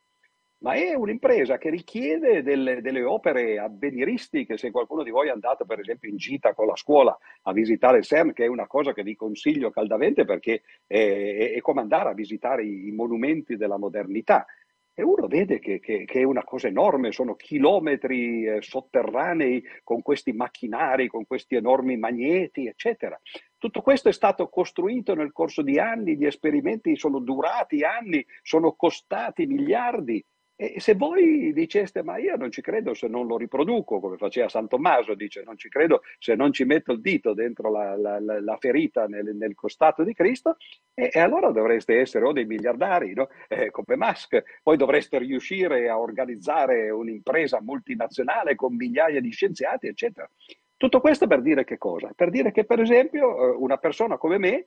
[0.66, 4.58] ma è un'impresa che richiede delle, delle, opere avveniristiche.
[4.58, 8.00] Se qualcuno di voi è andato, per esempio, in gita con la scuola a visitare
[8.00, 12.10] il CERN, che è una cosa che vi consiglio caldamente perché è, è come andare
[12.10, 14.48] a visitare i, i, monumenti della modernità.
[14.92, 20.02] E uno vede che, che, che, è una cosa enorme, sono chilometri eh, sotterranei con
[20.02, 23.20] questi macchinari, con questi enormi magneti, eccetera.
[23.56, 28.74] Tutto questo è stato costruito nel corso di anni, gli esperimenti sono durati anni, sono
[28.74, 30.26] costati miliardi
[30.58, 34.48] e se voi diceste, ma io non ci credo se non lo riproduco, come faceva
[34.48, 38.20] San Tommaso, dice, non ci credo se non ci metto il dito dentro la, la,
[38.20, 40.56] la ferita nel, nel, costato di Cristo,
[40.94, 43.28] e, e, allora dovreste essere o dei miliardari, no?
[43.50, 50.30] eh, come Musk, poi dovreste riuscire a organizzare un'impresa multinazionale con migliaia di scienziati, eccetera.
[50.78, 52.12] Tutto questo per dire che cosa?
[52.16, 54.66] Per dire che, per esempio, eh, una persona come me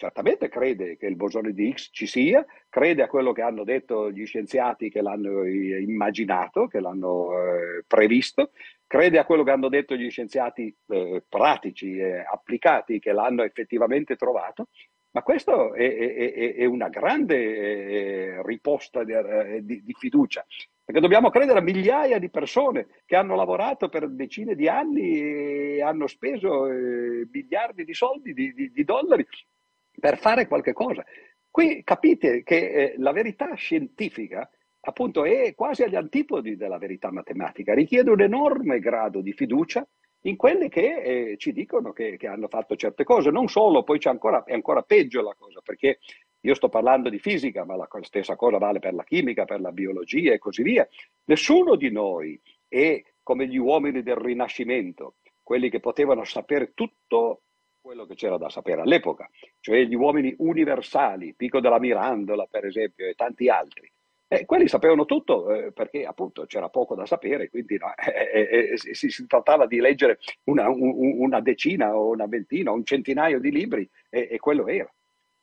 [0.00, 4.10] certamente crede che il bosone di Higgs ci sia, crede a quello che hanno detto
[4.10, 8.52] gli scienziati che l'hanno immaginato, che l'hanno eh, previsto,
[8.86, 14.16] crede a quello che hanno detto gli scienziati eh, pratici e applicati che l'hanno effettivamente
[14.16, 14.68] trovato,
[15.10, 20.46] ma questo è, è, è una grande eh, riposta di, eh, di, di, fiducia,
[20.82, 25.82] perché dobbiamo credere a migliaia di persone che hanno lavorato per decine di anni e
[25.82, 29.26] hanno speso eh, miliardi di soldi, di, di dollari
[30.00, 31.04] per fare qualche cosa.
[31.48, 34.50] Qui capite che eh, la verità scientifica
[34.82, 39.86] appunto è quasi agli antipodi della verità matematica, richiede un enorme grado di fiducia
[40.24, 43.30] in quelli che eh, ci dicono che, che, hanno fatto certe cose.
[43.30, 46.00] Non solo, poi ancora, è ancora peggio la cosa, perché
[46.40, 49.72] io sto parlando di fisica, ma la stessa cosa vale per la chimica, per la
[49.72, 50.86] biologia e così via.
[51.24, 57.42] Nessuno di noi è come gli uomini del Rinascimento, quelli che potevano sapere tutto
[57.80, 59.28] quello che c'era da sapere all'epoca,
[59.60, 63.90] cioè gli uomini universali, Pico della Mirandola per esempio e tanti altri.
[64.32, 68.76] E quelli sapevano tutto eh, perché appunto c'era poco da sapere, quindi no, eh, eh,
[68.76, 73.50] si, si, trattava di leggere una, un, una, decina o una ventina un centinaio di
[73.50, 74.92] libri e, e quello era.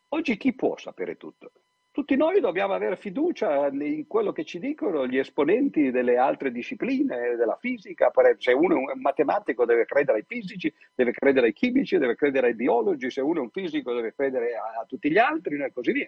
[0.09, 1.51] Oggi chi può sapere tutto?
[1.97, 7.35] Tutti noi dobbiamo avere fiducia in quello che ci dicono gli esponenti delle altre discipline,
[7.35, 8.11] della fisica.
[8.37, 12.49] Se uno è un matematico deve credere ai fisici, deve credere ai chimici, deve credere
[12.49, 15.73] ai biologi, se uno è un fisico deve credere a, a tutti gli altri e
[15.73, 16.07] così via.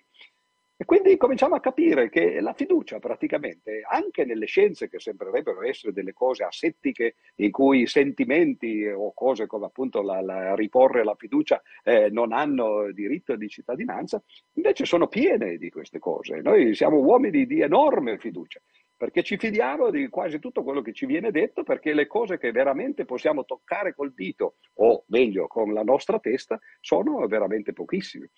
[0.81, 5.91] E quindi cominciamo a capire che la fiducia praticamente, anche nelle scienze che sembrerebbero essere
[5.91, 11.15] delle cose asettiche, in cui i sentimenti o cose come appunto la, la riporre la
[11.15, 16.39] fiducia eh, non hanno diritto di cittadinanza, invece sono piene di queste cose.
[16.39, 18.61] Noi siamo uomini di enorme fiducia
[18.95, 22.53] perché ci fidiamo di quasi tutto quello che ci viene detto, perché le cose che
[22.53, 28.29] veramente possiamo toccare col dito, o meglio con la nostra testa, sono veramente pochissime.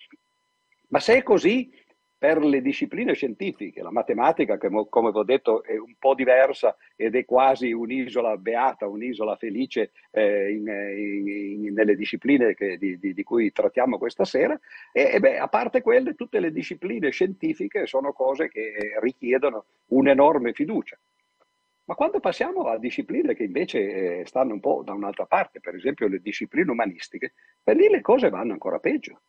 [0.92, 1.72] Ma se è così,
[2.22, 3.82] per le discipline scientifiche.
[3.82, 8.36] La matematica, che come vi ho detto, è un po' diversa ed è quasi un'isola
[8.36, 14.24] beata, un'isola felice eh, in, in, nelle discipline che, di, di, di, cui trattiamo questa
[14.24, 14.56] sera.
[14.92, 20.52] E, e beh, a parte quelle, tutte le discipline scientifiche sono cose che richiedono un'enorme
[20.52, 20.96] fiducia.
[21.86, 25.74] Ma quando passiamo a discipline che invece eh, stanno un po' da un'altra parte, per
[25.74, 29.22] esempio le discipline umanistiche, per lì le cose vanno ancora peggio.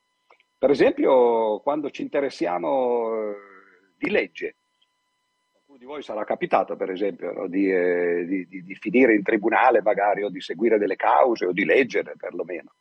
[0.63, 3.35] Per esempio, quando ci interessiamo eh,
[3.97, 4.55] di legge,
[5.51, 7.47] qualcuno di voi sarà capitato, per esempio, no?
[7.47, 11.65] di, eh, di, di, finire in tribunale magari o di seguire delle cause o di
[11.65, 12.75] leggere perlomeno.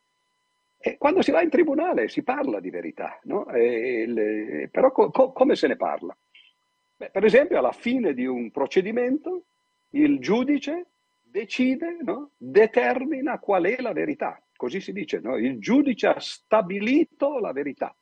[0.78, 3.46] E quando si va in tribunale si parla di verità, no?
[3.52, 6.16] il, però co- co- come se ne parla?
[6.98, 9.46] Beh, per esempio, alla fine di un procedimento,
[9.90, 10.86] il giudice
[11.20, 12.30] decide, no?
[12.36, 15.36] determina qual è la verità così si dice, no?
[15.36, 17.92] il giudice ha stabilito la verità.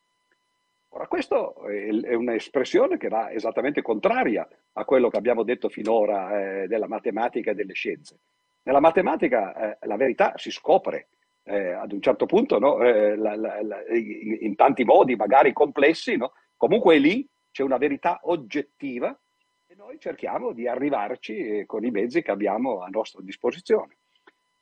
[0.91, 6.67] Ora, questa è un'espressione che va esattamente contraria a quello che abbiamo detto finora eh,
[6.67, 8.19] della matematica e delle scienze.
[8.65, 11.09] Nella matematica eh, la verità si scopre
[11.45, 12.83] eh, ad un certo punto, no?
[12.83, 16.33] Eh, la, la, la, in tanti modi, magari complessi, no?
[16.59, 19.19] comunque lì c'è una verità oggettiva
[19.67, 23.97] e noi cerchiamo di arrivarci eh, con i mezzi che abbiamo a nostra disposizione.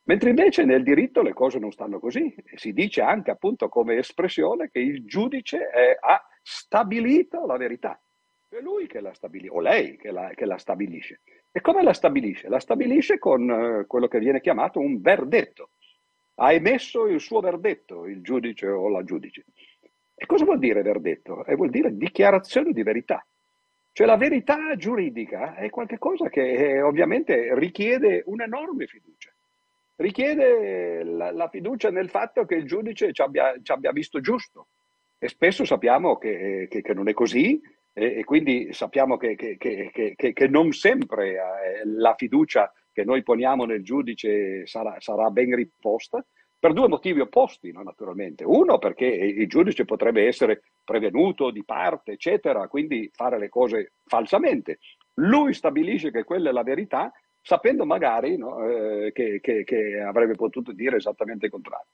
[0.08, 2.34] Mentre invece nel diritto le cose non stanno così.
[2.54, 8.00] Si dice anche appunto come espressione che il giudice è, ha stabilito la verità.
[8.48, 11.20] È lui che la stabilisce, o lei che la, che la, stabilisce.
[11.52, 12.48] E come la stabilisce?
[12.48, 15.72] La stabilisce con eh, quello che viene chiamato un verdetto.
[16.36, 19.44] Ha emesso il suo verdetto, il giudice o la giudice.
[20.14, 21.44] E cosa vuol dire verdetto?
[21.44, 23.22] E vuol dire dichiarazione di verità.
[23.92, 29.17] Cioè la verità giuridica è qualcosa che eh, ovviamente richiede un'enorme fiducia
[29.98, 34.68] richiede la, la, fiducia nel fatto che il giudice ci abbia, ci abbia visto giusto.
[35.18, 37.60] E spesso sappiamo che, che, che non è così
[37.92, 41.38] e, e quindi sappiamo che, che, non sempre eh,
[41.84, 46.24] la fiducia che noi poniamo nel giudice sarà, sarà ben riposta
[46.60, 47.82] per due motivi opposti, no?
[47.82, 48.44] naturalmente.
[48.44, 54.78] Uno, perché il giudice potrebbe essere prevenuto di parte, eccetera, quindi fare le cose falsamente.
[55.14, 57.12] Lui stabilisce che quella è la verità
[57.48, 61.86] sapendo magari no, eh, che, che, che, avrebbe potuto dire esattamente il contrario.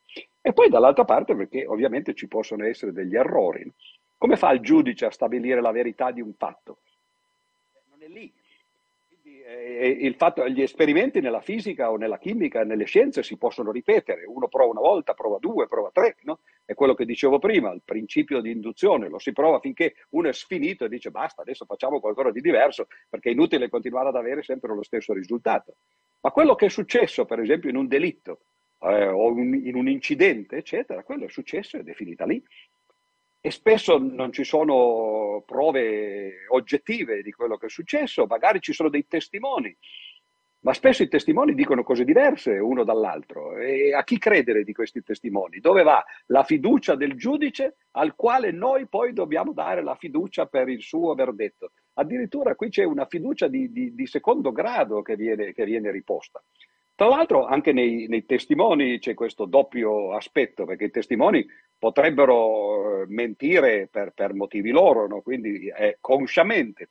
[0.43, 3.73] E poi dall'altra parte perché ovviamente ci possono essere degli errori.
[4.19, 6.79] Come fa il giudice a stabilire la verità di un fatto?
[7.89, 8.33] Non è lì,
[9.47, 14.49] il fatto, gli esperimenti nella fisica o nella chimica, nelle scienze si possono ripetere, uno
[14.49, 16.41] prova una volta, prova due, prova tre, no?
[16.65, 20.33] È quello che dicevo prima, il principio di induzione, lo si prova finché uno è
[20.33, 24.43] sfinito e dice basta, adesso facciamo qualcosa di diverso perché è inutile continuare ad avere
[24.43, 25.75] sempre lo stesso risultato.
[26.21, 28.41] Ma quello che è successo, per esempio, in un delitto
[28.81, 32.43] eh, o in un incidente, eccetera, quello è successo ed è finita lì
[33.47, 38.89] e spesso non ci sono prove oggettive di quello che è successo, magari ci sono
[38.89, 39.77] dei testimoni,
[40.61, 43.59] ma spesso i testimoni dicono cose diverse uno dall'altro.
[43.59, 45.61] E a chi credere di questi testimoni?
[45.61, 50.71] Dove va la fiducia del giudice al quale noi poi dobbiamo dare la fiducia per
[50.71, 51.73] il suo verdetto?
[51.99, 56.43] Addirittura qui c'è una fiducia di, di, di secondo grado che viene, che viene riposta.
[56.97, 61.45] Tra l'altro anche nei, nei, testimoni c'è questo doppio aspetto, perché i testimoni
[61.77, 65.21] potrebbero eh, mentire per, per motivi loro, no?
[65.21, 66.91] quindi eh, consciamente,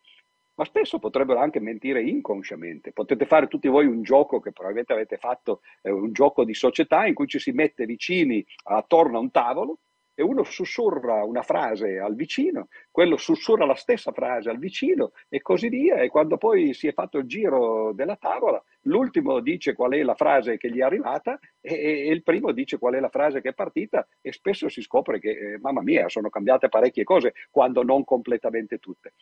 [0.56, 2.92] ma spesso potrebbero anche mentire inconsciamente.
[2.92, 7.06] Potete fare tutti voi un gioco che probabilmente avete fatto, eh, un gioco di società
[7.06, 9.78] in cui ci si mette vicini attorno a un tavolo
[10.16, 15.42] e uno sussurra una frase al vicino, quello sussurra la stessa frase al vicino e
[15.42, 15.96] così via.
[15.98, 20.16] E quando poi si è fatto il giro della tavola, l'ultimo dice qual è la
[20.16, 23.50] frase che gli è arrivata e, e il primo dice qual è la frase che
[23.50, 27.84] è partita e spesso si scopre che, eh, mamma mia, sono cambiate parecchie cose, quando
[27.84, 29.14] non completamente tutte.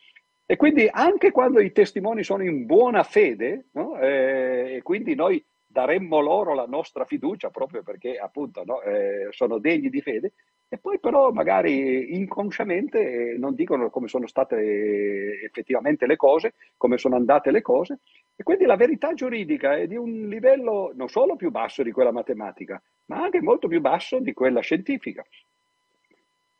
[0.44, 3.98] E quindi anche quando i testimoni sono in buona fede, no?
[3.98, 9.58] eh, e quindi noi daremmo loro la nostra fiducia proprio perché appunto no, eh, sono
[9.58, 10.34] degni di fede
[10.72, 17.14] e poi però magari inconsciamente non dicono come sono state effettivamente le cose, come sono
[17.16, 17.98] andate le cose
[18.34, 22.10] e quindi la verità giuridica è di un livello non solo più basso di quella
[22.10, 25.22] matematica, ma anche molto più basso di quella scientifica.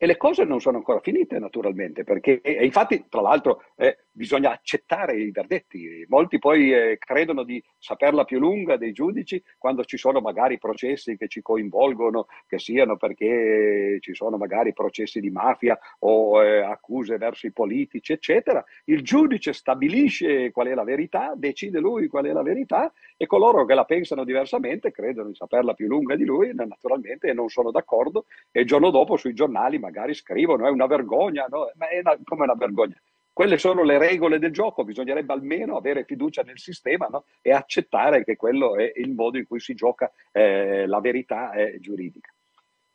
[0.02, 4.50] E le cose non sono ancora finite, naturalmente, perché e infatti, tra l'altro, eh, bisogna
[4.50, 6.04] accettare i verdetti.
[6.08, 11.16] Molti poi eh, credono di saperla più lunga dei giudici quando ci sono magari processi
[11.16, 17.16] che ci coinvolgono, che siano perché ci sono magari processi di mafia o eh, accuse
[17.16, 18.64] verso i politici, eccetera.
[18.86, 23.64] Il giudice stabilisce qual è la verità, decide lui qual è la verità e coloro
[23.64, 28.24] che la pensano diversamente credono di saperla più lunga di lui, naturalmente, non sono d'accordo
[28.50, 31.70] e il giorno dopo sui giornali magari magari scrivono è una vergogna, no?
[31.76, 32.96] ma è una, come una vergogna.
[33.34, 37.24] Quelle sono le regole del gioco, bisognerebbe almeno avere fiducia nel sistema no?
[37.40, 41.78] e accettare che quello è il modo in cui si gioca eh, la verità eh,
[41.80, 42.32] giuridica.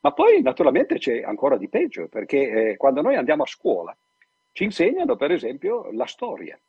[0.01, 3.95] Ma poi naturalmente c'è ancora di peggio, perché eh, quando noi andiamo a scuola
[4.51, 6.59] ci insegnano per esempio la storia.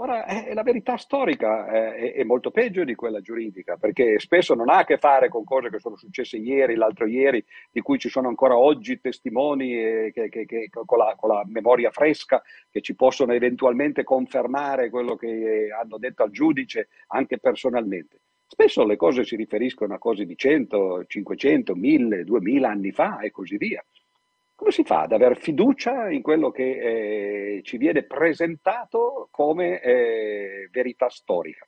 [0.00, 4.54] Ora, eh, la verità storica eh, è, è, molto peggio di quella giuridica, perché spesso
[4.54, 7.98] non ha a che fare con cose che sono successe ieri, l'altro ieri, di cui
[7.98, 12.40] ci sono ancora oggi testimoni eh, che, che, che, con, la, con, la, memoria fresca,
[12.70, 18.20] che ci possono eventualmente confermare quello che hanno detto al giudice anche personalmente.
[18.46, 23.32] Spesso le cose si riferiscono a cose di 100, 500, 1000, 2000 anni fa e
[23.32, 23.84] così via.
[24.58, 30.68] Come si fa ad avere fiducia in quello che eh, ci viene presentato come eh,
[30.72, 31.64] verità storica?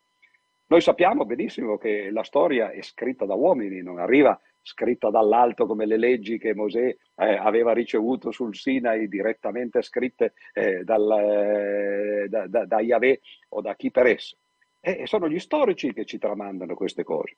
[0.66, 5.86] Noi sappiamo benissimo che la storia è scritta da uomini, non arriva scritta dall'alto come
[5.86, 6.96] le leggi che Mosè eh,
[7.36, 13.20] aveva ricevuto sul Sinai direttamente scritte eh, dal, eh, da, da, da Yahweh
[13.50, 14.36] o da chi per esso.
[14.80, 17.36] E sono gli storici che ci tramandano queste cose.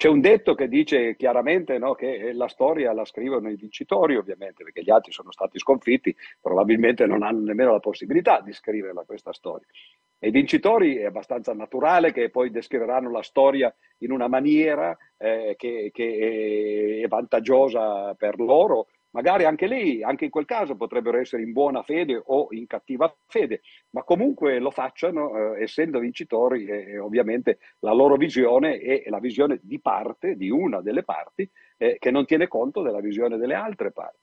[0.00, 4.64] C'è un detto che dice chiaramente no, che la storia la scrivono i vincitori, ovviamente,
[4.64, 9.34] perché gli altri sono stati sconfitti, probabilmente non hanno nemmeno la possibilità di scriverla questa
[9.34, 9.66] storia.
[10.18, 15.54] E i vincitori è abbastanza naturale che poi descriveranno la storia in una maniera eh,
[15.58, 21.42] che, che è vantaggiosa per loro Magari anche lì, anche in quel caso, potrebbero essere
[21.42, 26.98] in buona fede o in cattiva fede, ma comunque lo facciano, eh, essendo vincitori, e,
[26.98, 32.10] ovviamente la loro visione è la visione di parte, di una delle parti, eh, che
[32.12, 34.18] non tiene conto della visione delle altre parti.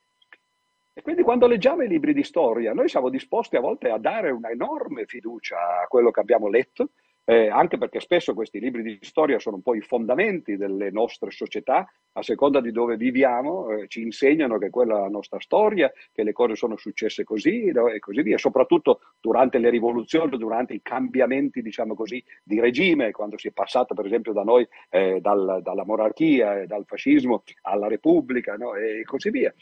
[0.93, 4.31] E quindi quando leggiamo i libri di storia, noi siamo disposti a volte a dare
[4.31, 6.91] una enorme fiducia a quello che abbiamo letto,
[7.29, 11.29] eh, anche perché spesso questi libri di storia sono un po' i fondamenti delle nostre
[11.29, 15.91] società, a seconda di dove viviamo, eh, ci insegnano che quella è la nostra storia,
[16.13, 17.89] che le cose sono successe così no?
[17.89, 23.37] e così via, soprattutto durante le rivoluzioni, durante i cambiamenti, diciamo così, di regime, quando
[23.37, 28.55] si è passato per esempio da noi eh, dal, dalla monarchia, dal fascismo alla repubblica
[28.55, 28.73] no?
[28.73, 29.53] e così via.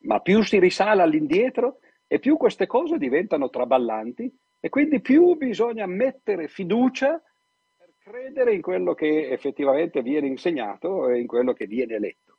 [0.00, 1.78] Ma più si risale all'indietro
[2.08, 4.28] e più queste cose diventano traballanti
[4.60, 7.20] e quindi più bisogna mettere fiducia
[7.76, 12.36] per credere in quello che effettivamente viene insegnato e in quello che viene letto.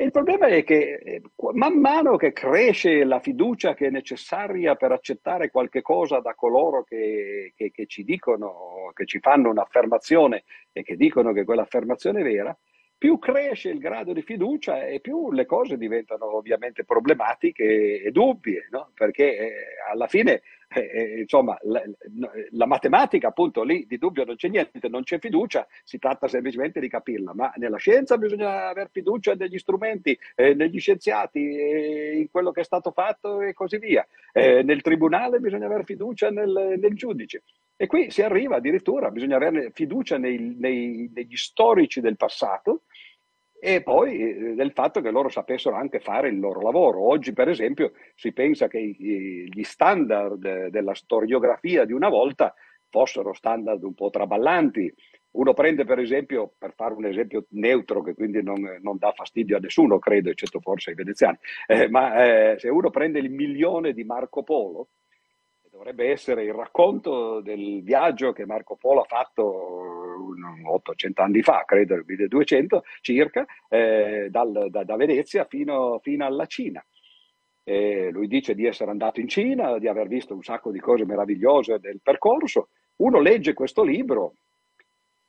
[0.00, 1.22] E il problema è che eh,
[1.52, 6.84] man mano che cresce la fiducia che è necessaria per accettare qualche cosa da coloro
[6.84, 12.22] che, che, che ci dicono, che ci fanno un'affermazione e che dicono che quell'affermazione è
[12.22, 12.56] vera,
[12.96, 18.68] più cresce il grado di fiducia e più le cose diventano ovviamente problematiche e dubbie,
[18.70, 18.92] no?
[18.94, 19.52] perché eh,
[19.90, 20.40] alla fine
[20.72, 21.82] eh, eh, insomma, la,
[22.50, 26.78] la, matematica appunto lì di dubbio non c'è niente, non c'è fiducia, si tratta semplicemente
[26.78, 32.30] di capirla, ma nella scienza bisogna avere fiducia negli strumenti, eh, negli scienziati, eh, in
[32.30, 34.06] quello che è stato fatto e così via.
[34.32, 37.42] Eh, nel tribunale bisogna avere fiducia nel, nel, giudice.
[37.76, 42.82] E qui si arriva addirittura, bisogna avere fiducia nei, nei, negli storici del passato,
[43.62, 47.06] e poi eh, del fatto che loro sapessero anche fare il loro lavoro.
[47.06, 52.54] Oggi, per esempio, si pensa che gli standard della storiografia di una volta
[52.88, 54.92] fossero standard un po' traballanti.
[55.32, 59.58] Uno prende, per esempio, per fare un esempio neutro, che quindi non, non dà fastidio
[59.58, 61.38] a nessuno, credo, eccetto forse ai veneziani,
[61.68, 64.88] eh, ma eh, se uno prende il milione di Marco Polo,
[65.70, 69.99] dovrebbe essere il racconto del viaggio che Marco Polo ha fatto
[70.64, 76.84] 800 anni fa, credo, 1200 circa, eh, dal, da, da, Venezia fino, fino alla Cina.
[77.62, 81.04] E lui dice di essere andato in Cina, di aver visto un sacco di cose
[81.04, 82.68] meravigliose del percorso.
[82.96, 84.34] Uno legge questo libro,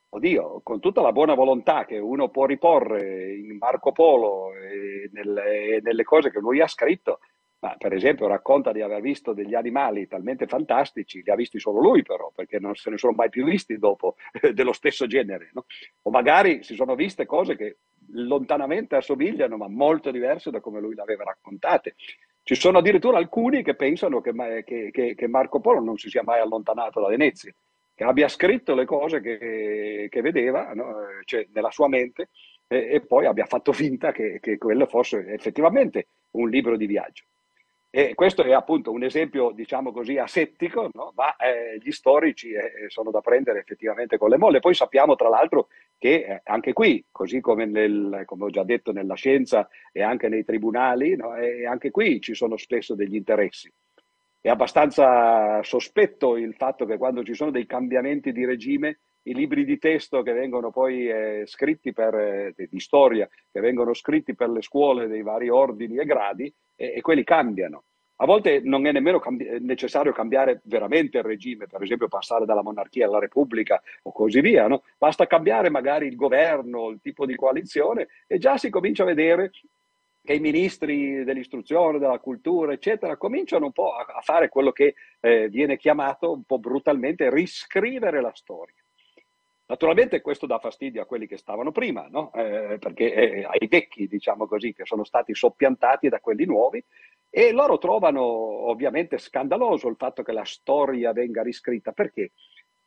[0.09, 5.79] oddio, con tutta la buona volontà che uno può riporre in Marco Polo e nelle,
[5.81, 7.19] nelle cose che lui ha scritto,
[7.61, 11.79] ma per esempio racconta di aver visto degli animali talmente fantastici, li ha visti solo
[11.79, 14.15] lui però, perché non se ne sono mai più visti dopo
[14.53, 15.51] dello stesso genere.
[15.53, 15.65] No?
[16.03, 17.77] O magari si sono viste cose che
[18.13, 21.95] lontanamente assomigliano, ma molto diverse da come lui le aveva raccontate.
[22.43, 24.33] Ci sono addirittura alcuni che pensano che,
[24.65, 27.53] che, che, che Marco Polo non si sia mai allontanato da Venezia,
[27.93, 30.95] che abbia scritto le cose che, vedeva no?
[31.25, 32.29] cioè, nella sua mente
[32.67, 37.25] e, e, poi abbia fatto finta che quello fosse effettivamente un libro di viaggio.
[37.93, 41.11] E questo è appunto un esempio, diciamo così, asettico, no?
[41.13, 44.61] ma eh, gli storici eh, sono da prendere effettivamente con le molle.
[44.61, 45.67] Poi sappiamo tra l'altro
[45.97, 50.29] che eh, anche qui, così come, nel, come, ho già detto nella scienza e anche
[50.29, 51.35] nei tribunali, no?
[51.35, 53.69] e anche qui ci sono spesso degli interessi.
[54.39, 59.65] È abbastanza sospetto il fatto che quando ci sono dei cambiamenti di regime, i libri
[59.65, 64.49] di testo che vengono poi eh, scritti per, eh, di storia, che vengono scritti per
[64.49, 67.83] le scuole dei vari ordini e gradi, e, e quelli cambiano.
[68.21, 72.61] A volte non è nemmeno cambi- necessario cambiare veramente il regime, per esempio passare dalla
[72.61, 74.83] monarchia alla repubblica o così via, no?
[74.97, 79.49] basta cambiare magari il governo, il tipo di coalizione e già si comincia a vedere
[80.23, 85.49] che i ministri dell'istruzione, della cultura, eccetera, cominciano un po' a, fare quello che eh,
[85.49, 88.80] viene chiamato un po' brutalmente riscrivere la storia.
[89.71, 92.33] Naturalmente questo dà fastidio a quelli che stavano prima, no?
[92.33, 96.83] eh, perché eh, ai vecchi, diciamo così, che sono stati soppiantati da quelli nuovi,
[97.29, 101.93] e loro trovano ovviamente scandaloso il fatto che la storia venga riscritta.
[101.93, 102.31] Perché?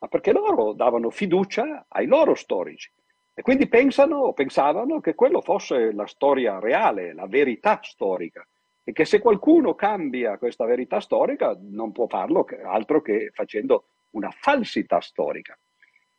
[0.00, 2.92] Ma perché loro davano fiducia ai loro storici
[3.32, 8.46] e quindi pensano pensavano che quello fosse la storia reale, la verità storica
[8.84, 14.30] e che se qualcuno cambia questa verità storica non può farlo altro che facendo una
[14.30, 15.58] falsità storica.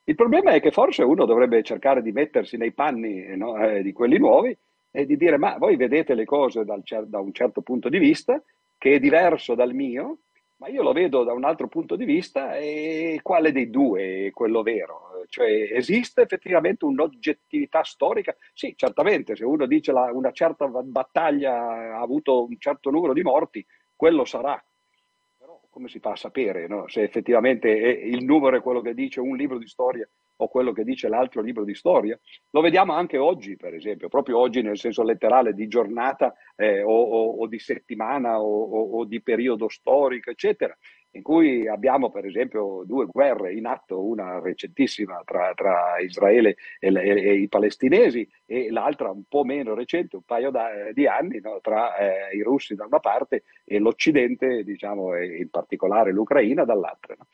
[0.08, 3.91] Il problema è che forse uno dovrebbe cercare di mettersi nei panni no, eh, di
[3.91, 4.56] quelli nuovi
[4.91, 8.39] e di dire ma voi vedete le cose dal, da un certo punto di vista
[8.78, 10.20] che è diverso dal mio,
[10.58, 14.32] ma io lo vedo da un altro punto di vista e quale dei due è
[14.32, 15.24] quello vero?
[15.28, 18.36] Cioè esiste effettivamente un'oggettività storica?
[18.53, 23.24] Sì, certamente, se uno dice che una certa battaglia ha avuto un certo numero di
[23.24, 24.64] morti, quello sarà
[25.76, 26.88] come si fa a sapere no?
[26.88, 30.07] se effettivamente il numero è quello che dice un libro di storia
[30.38, 32.17] o quello che dice l'altro libro di storia?
[32.51, 36.89] Lo vediamo anche oggi, per esempio, proprio oggi nel senso letterale di giornata eh, o,
[36.89, 40.73] o, o, di settimana o, o di periodo storico, eccetera
[41.16, 46.93] in cui abbiamo per esempio due guerre in atto, una recentissima tra, tra Israele e,
[46.93, 51.39] e, e, i palestinesi e l'altra un po' meno recente, un paio da, di anni,
[51.39, 51.59] no?
[51.61, 57.16] tra eh, i russi da una parte e l'Occidente, diciamo, e in particolare l'Ucraina dall'altra.
[57.18, 57.28] No?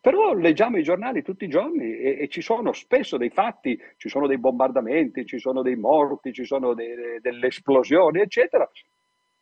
[0.00, 4.08] Però leggiamo i giornali tutti i giorni e, e, ci sono spesso dei fatti, ci
[4.08, 8.68] sono dei bombardamenti, ci sono dei morti, ci sono de, delle esplosioni, eccetera.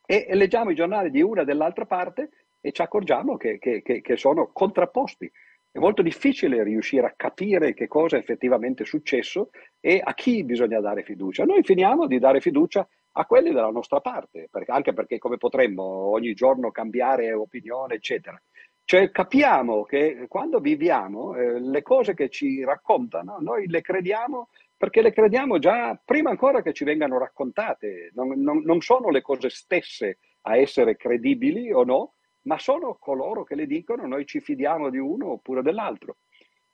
[0.04, 2.30] E, e leggiamo i giornali di una e dell'altra parte
[2.66, 5.30] e ci accorgiamo che, che, che, sono contrapposti.
[5.70, 10.80] È molto difficile riuscire a capire che cosa è effettivamente successo e a chi bisogna
[10.80, 11.44] dare fiducia.
[11.44, 15.84] Noi finiamo di dare fiducia a quelli della nostra parte, perché, anche perché come potremmo
[15.84, 18.40] ogni giorno cambiare opinione, eccetera.
[18.82, 25.02] Cioè capiamo che quando viviamo eh, le cose che ci raccontano, noi le crediamo perché
[25.02, 28.10] le crediamo già prima ancora che ci vengano raccontate.
[28.14, 32.15] Non, non, non sono le cose stesse a essere credibili o no,
[32.46, 36.16] ma sono coloro che le dicono noi ci fidiamo di uno oppure dell'altro.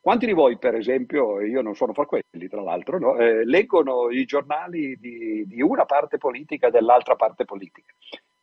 [0.01, 3.17] Quanti di voi, per esempio, io non sono fra quelli, tra l'altro, no?
[3.19, 7.93] eh, leggono i giornali di, di, una parte politica e dell'altra parte politica?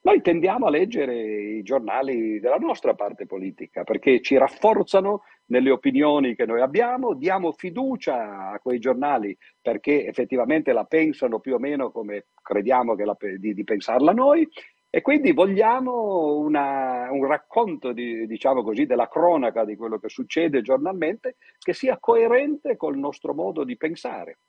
[0.02, 1.14] Noi tendiamo a leggere
[1.58, 7.52] i giornali della nostra parte politica perché ci rafforzano nelle opinioni che noi abbiamo, diamo
[7.52, 13.54] fiducia a quei giornali perché effettivamente la pensano più o meno come crediamo la, di,
[13.54, 14.48] di pensarla noi
[14.92, 20.64] e quindi vogliamo una, un racconto, di, diciamo così, della cronaca di quello che succede
[20.64, 24.40] giornalmente che sia coerente col nostro modo di pensare.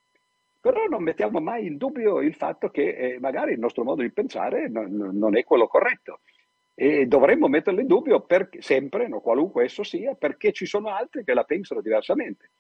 [0.59, 4.11] Però non mettiamo mai in dubbio il fatto che eh, magari il nostro modo di
[4.11, 6.21] pensare non, non, è quello corretto.
[6.75, 11.23] E dovremmo metterlo in dubbio perché, sempre, no, qualunque esso sia, perché ci sono altri
[11.23, 12.51] che la pensano diversamente.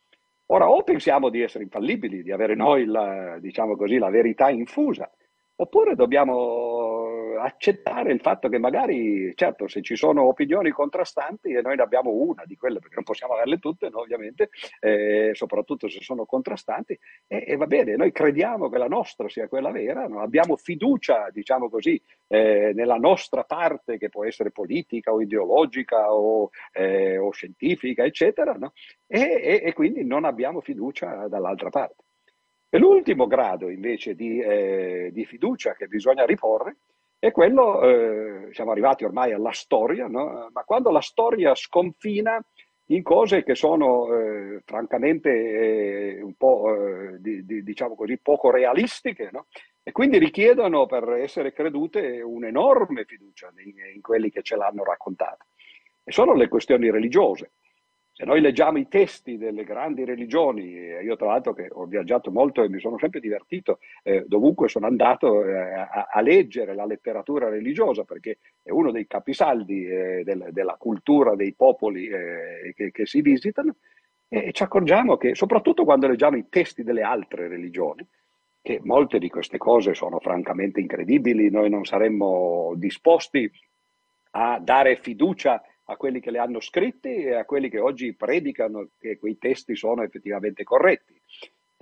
[0.46, 5.10] Ora, o pensiamo di essere infallibili, di avere noi la, diciamo così, la verità infusa,
[5.56, 6.99] oppure dobbiamo
[7.42, 12.10] accettare il fatto che magari, certo, se ci sono opinioni contrastanti e noi ne abbiamo
[12.10, 16.98] una di quelle, perché non possiamo averle tutte, no, ovviamente, eh, soprattutto se sono contrastanti,
[17.26, 20.20] e, e, va bene, noi crediamo che la nostra sia quella vera, no?
[20.20, 26.50] abbiamo fiducia, diciamo così, eh, nella nostra parte che può essere politica o ideologica o,
[26.72, 28.72] eh, o scientifica, eccetera, no?
[29.06, 32.04] e, e, e quindi non abbiamo fiducia dall'altra parte.
[32.72, 36.76] E l'ultimo grado invece di, eh, di, fiducia che bisogna riporre
[37.20, 40.48] è quello, eh, siamo arrivati ormai alla storia, no?
[40.52, 42.42] ma quando la storia sconfina
[42.86, 48.50] in cose che sono eh, francamente eh, un po', eh, di, di, diciamo così, poco
[48.50, 49.46] realistiche, no?
[49.82, 55.46] e quindi richiedono per essere credute un'enorme fiducia in, in quelli che ce l'hanno raccontata.
[56.02, 57.52] E sono le questioni religiose.
[58.20, 62.62] Se noi leggiamo i testi delle grandi religioni, io tra l'altro che ho viaggiato molto
[62.62, 67.48] e mi sono sempre divertito, eh, dovunque sono andato eh, a, a, leggere la letteratura
[67.48, 73.06] religiosa, perché è uno dei capisaldi eh, del, della cultura dei popoli eh, che, che,
[73.06, 73.76] si visitano,
[74.28, 78.06] e ci accorgiamo che, soprattutto quando leggiamo i testi delle altre religioni,
[78.60, 83.50] che molte di queste cose sono francamente incredibili, noi non saremmo disposti
[84.32, 88.90] a dare fiducia a quelli che le hanno scritte e a quelli che oggi predicano
[88.98, 91.20] che quei testi sono effettivamente corretti.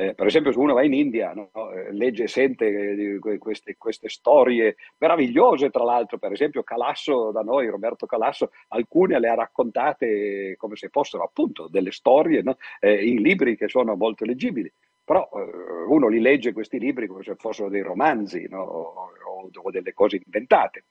[0.01, 4.09] Eh, per esempio, se uno va in India, no, eh, legge e sente queste, queste,
[4.09, 10.55] storie meravigliose, tra l'altro, per esempio Calasso da noi, Roberto Calasso, alcune le ha raccontate
[10.57, 14.73] come se fossero appunto delle storie no, eh, in libri che sono molto leggibili.
[15.05, 19.11] Però eh, uno li legge questi libri come se fossero dei romanzi no, o,
[19.53, 20.85] o delle cose inventate.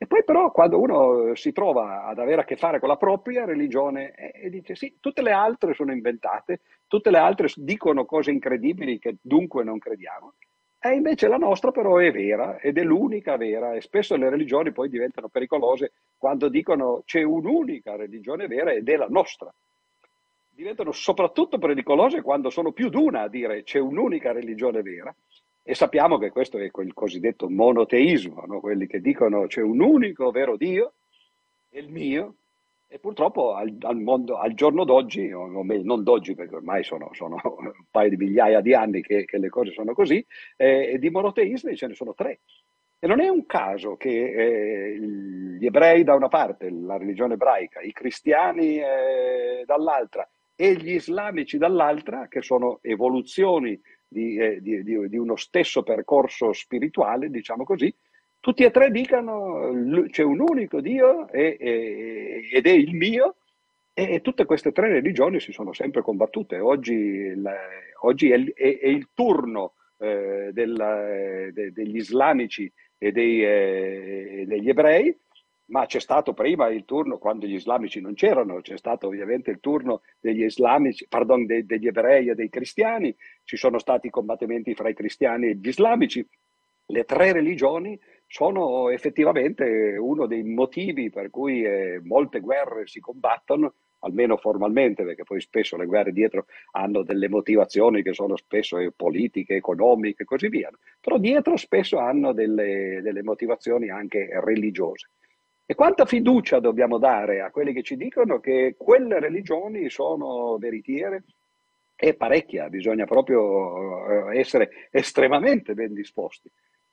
[0.00, 3.44] E poi però quando uno si trova ad avere a che fare con la propria
[3.44, 8.30] religione e, e dice sì, tutte le altre sono inventate, tutte le altre dicono cose
[8.30, 10.34] incredibili che dunque non crediamo,
[10.80, 14.70] e invece la nostra però è vera ed è l'unica vera e spesso le religioni
[14.70, 19.52] poi diventano pericolose quando dicono c'è un'unica religione vera ed è la nostra.
[20.48, 25.12] Diventano soprattutto pericolose quando sono più di una a dire c'è un'unica religione vera
[25.68, 28.58] e sappiamo che questo è il cosiddetto monoteismo, no?
[28.58, 30.94] quelli che dicono c'è un unico vero Dio,
[31.68, 32.36] è il mio,
[32.86, 37.84] e purtroppo al, al, mondo, al giorno d'oggi, non d'oggi perché ormai sono, sono, un
[37.90, 40.24] paio di migliaia di anni che, che le cose sono così,
[40.56, 42.40] eh, di monoteismi ce ne sono tre.
[42.98, 47.80] E non è un caso che eh, gli ebrei da una parte, la religione ebraica,
[47.82, 55.08] i cristiani eh, dall'altra e gli islamici dall'altra, che sono evoluzioni di, eh, di, di,
[55.08, 57.94] di, uno stesso percorso spirituale, diciamo così,
[58.40, 63.36] tutti e tre dicano c'è un unico Dio e, e, ed è il mio
[63.92, 66.58] e, tutte queste tre religioni si sono sempre combattute.
[66.58, 67.54] Oggi, la,
[68.02, 71.02] oggi è, è, è, il turno eh, della,
[71.50, 75.16] de, degli islamici e dei, eh, degli ebrei
[75.68, 79.60] ma c'è stato prima il turno quando gli islamici non c'erano, c'è stato ovviamente il
[79.60, 83.14] turno degli islamici, pardon, de, degli ebrei e dei cristiani,
[83.44, 86.26] ci sono stati combattimenti fra i cristiani e gli islamici.
[86.90, 93.74] Le tre religioni sono effettivamente uno dei motivi per cui eh, molte guerre si combattono,
[94.00, 98.90] almeno formalmente, perché poi spesso le guerre dietro hanno delle motivazioni che sono spesso eh,
[98.90, 105.10] politiche, economiche e così via, però dietro spesso hanno delle, delle motivazioni anche religiose.
[105.70, 111.24] E quanta fiducia dobbiamo dare a quelli che ci dicono che quelle religioni sono veritiere?
[111.94, 116.50] E parecchia, bisogna proprio eh, essere estremamente ben disposti.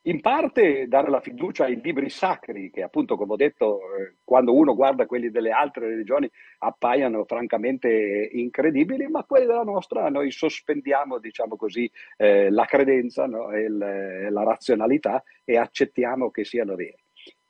[0.07, 4.53] In parte dare la fiducia ai libri sacri, che appunto, come ho detto, eh, quando
[4.53, 11.19] uno guarda quelli delle altre religioni appaiono francamente incredibili, ma quelli della nostra noi sospendiamo,
[11.19, 13.51] diciamo così, eh, la credenza no?
[13.51, 17.04] e la razionalità e accettiamo che siano veri.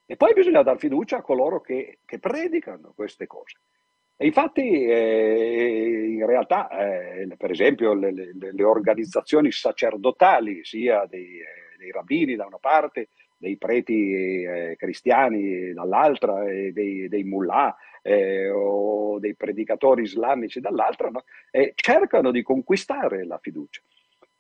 [0.08, 3.58] E poi bisogna dar fiducia a coloro che, che predicano queste cose.
[4.18, 11.39] E infatti, eh, in realtà, eh, per esempio, le, le, le, organizzazioni sacerdotali, sia dei,
[11.39, 17.76] eh, dei, rabbini da una parte, dei preti eh, cristiani dall'altra, e dei, dei mullah
[18.01, 21.24] eh, o dei predicatori islamici dall'altra, no?
[21.74, 23.82] cercano di conquistare la fiducia.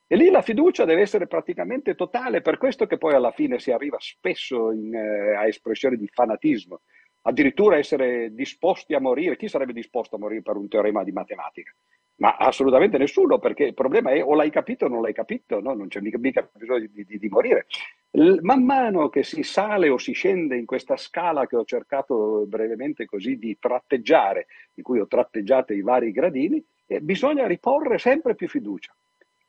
[0.07, 3.71] E lì la fiducia deve essere praticamente totale, per questo che poi alla fine si
[3.71, 6.81] arriva spesso in, eh, a espressioni di fanatismo,
[7.23, 9.35] addirittura essere disposti a morire.
[9.35, 11.71] Chi sarebbe disposto a morire per un teorema di matematica?
[12.17, 15.73] Ma assolutamente nessuno, perché il problema è o l'hai capito o non l'hai capito, no?
[15.73, 17.65] non c'è mica, mica bisogno di, di, di morire.
[18.11, 22.45] L- man mano che si sale o si scende in questa scala che ho cercato
[22.45, 24.45] brevemente così di tratteggiare,
[24.75, 28.95] in cui ho tratteggiato i vari gradini, eh, bisogna riporre sempre più fiducia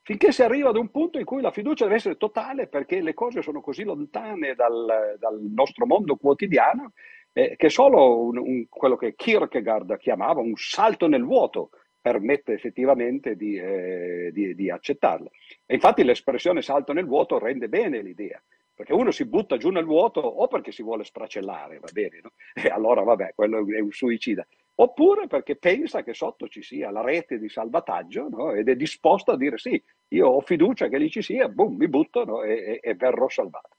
[0.07, 3.13] finché si arriva ad un punto in cui la fiducia deve essere totale perché le
[3.13, 6.93] cose sono così lontane dal, dal nostro mondo quotidiano
[7.33, 13.35] eh, che solo un, un, quello che Kierkegaard chiamava un salto nel vuoto permette effettivamente
[13.35, 15.29] di, eh, di, di accettarla.
[15.67, 18.41] E infatti l'espressione salto nel vuoto rende bene l'idea,
[18.73, 22.31] perché uno si butta giù nel vuoto o perché si vuole stracellare, va bene, no?
[22.55, 24.47] e allora vabbè, quello è un suicida,
[24.79, 28.53] oppure perché pensa che sotto ci sia la rete di salvataggio no?
[28.53, 31.89] ed è disposto a dire sì, io ho fiducia che lì ci sia, boom, mi
[31.89, 32.43] butto no?
[32.43, 33.77] e, e, e verrò salvato.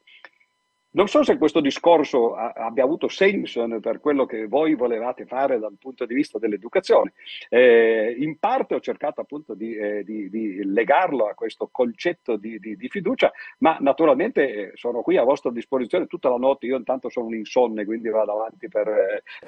[0.98, 5.76] Non so se questo discorso abbia avuto senso per quello che voi volevate fare dal
[5.80, 7.14] punto di vista dell'educazione.
[7.50, 12.58] Eh, in parte ho cercato appunto di, eh, di, di legarlo a questo concetto di,
[12.58, 16.66] di fiducia, ma naturalmente eh, sono qui a vostra disposizione tutta la notte.
[16.66, 18.88] Io intanto sono un insonne, quindi vado avanti per,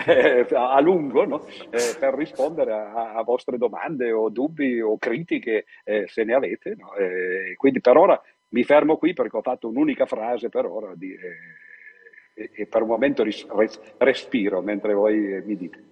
[0.06, 1.48] eh, a lungo no?
[1.72, 6.76] Eh, per rispondere a, a, vostre domande o dubbi o critiche eh, se ne avete.
[6.78, 6.90] No?
[7.56, 12.42] quindi per ora mi fermo qui perché ho fatto un'unica frase per ora di, eh,
[12.42, 15.84] e, e, per un momento ris, res, respiro mentre voi mi dite.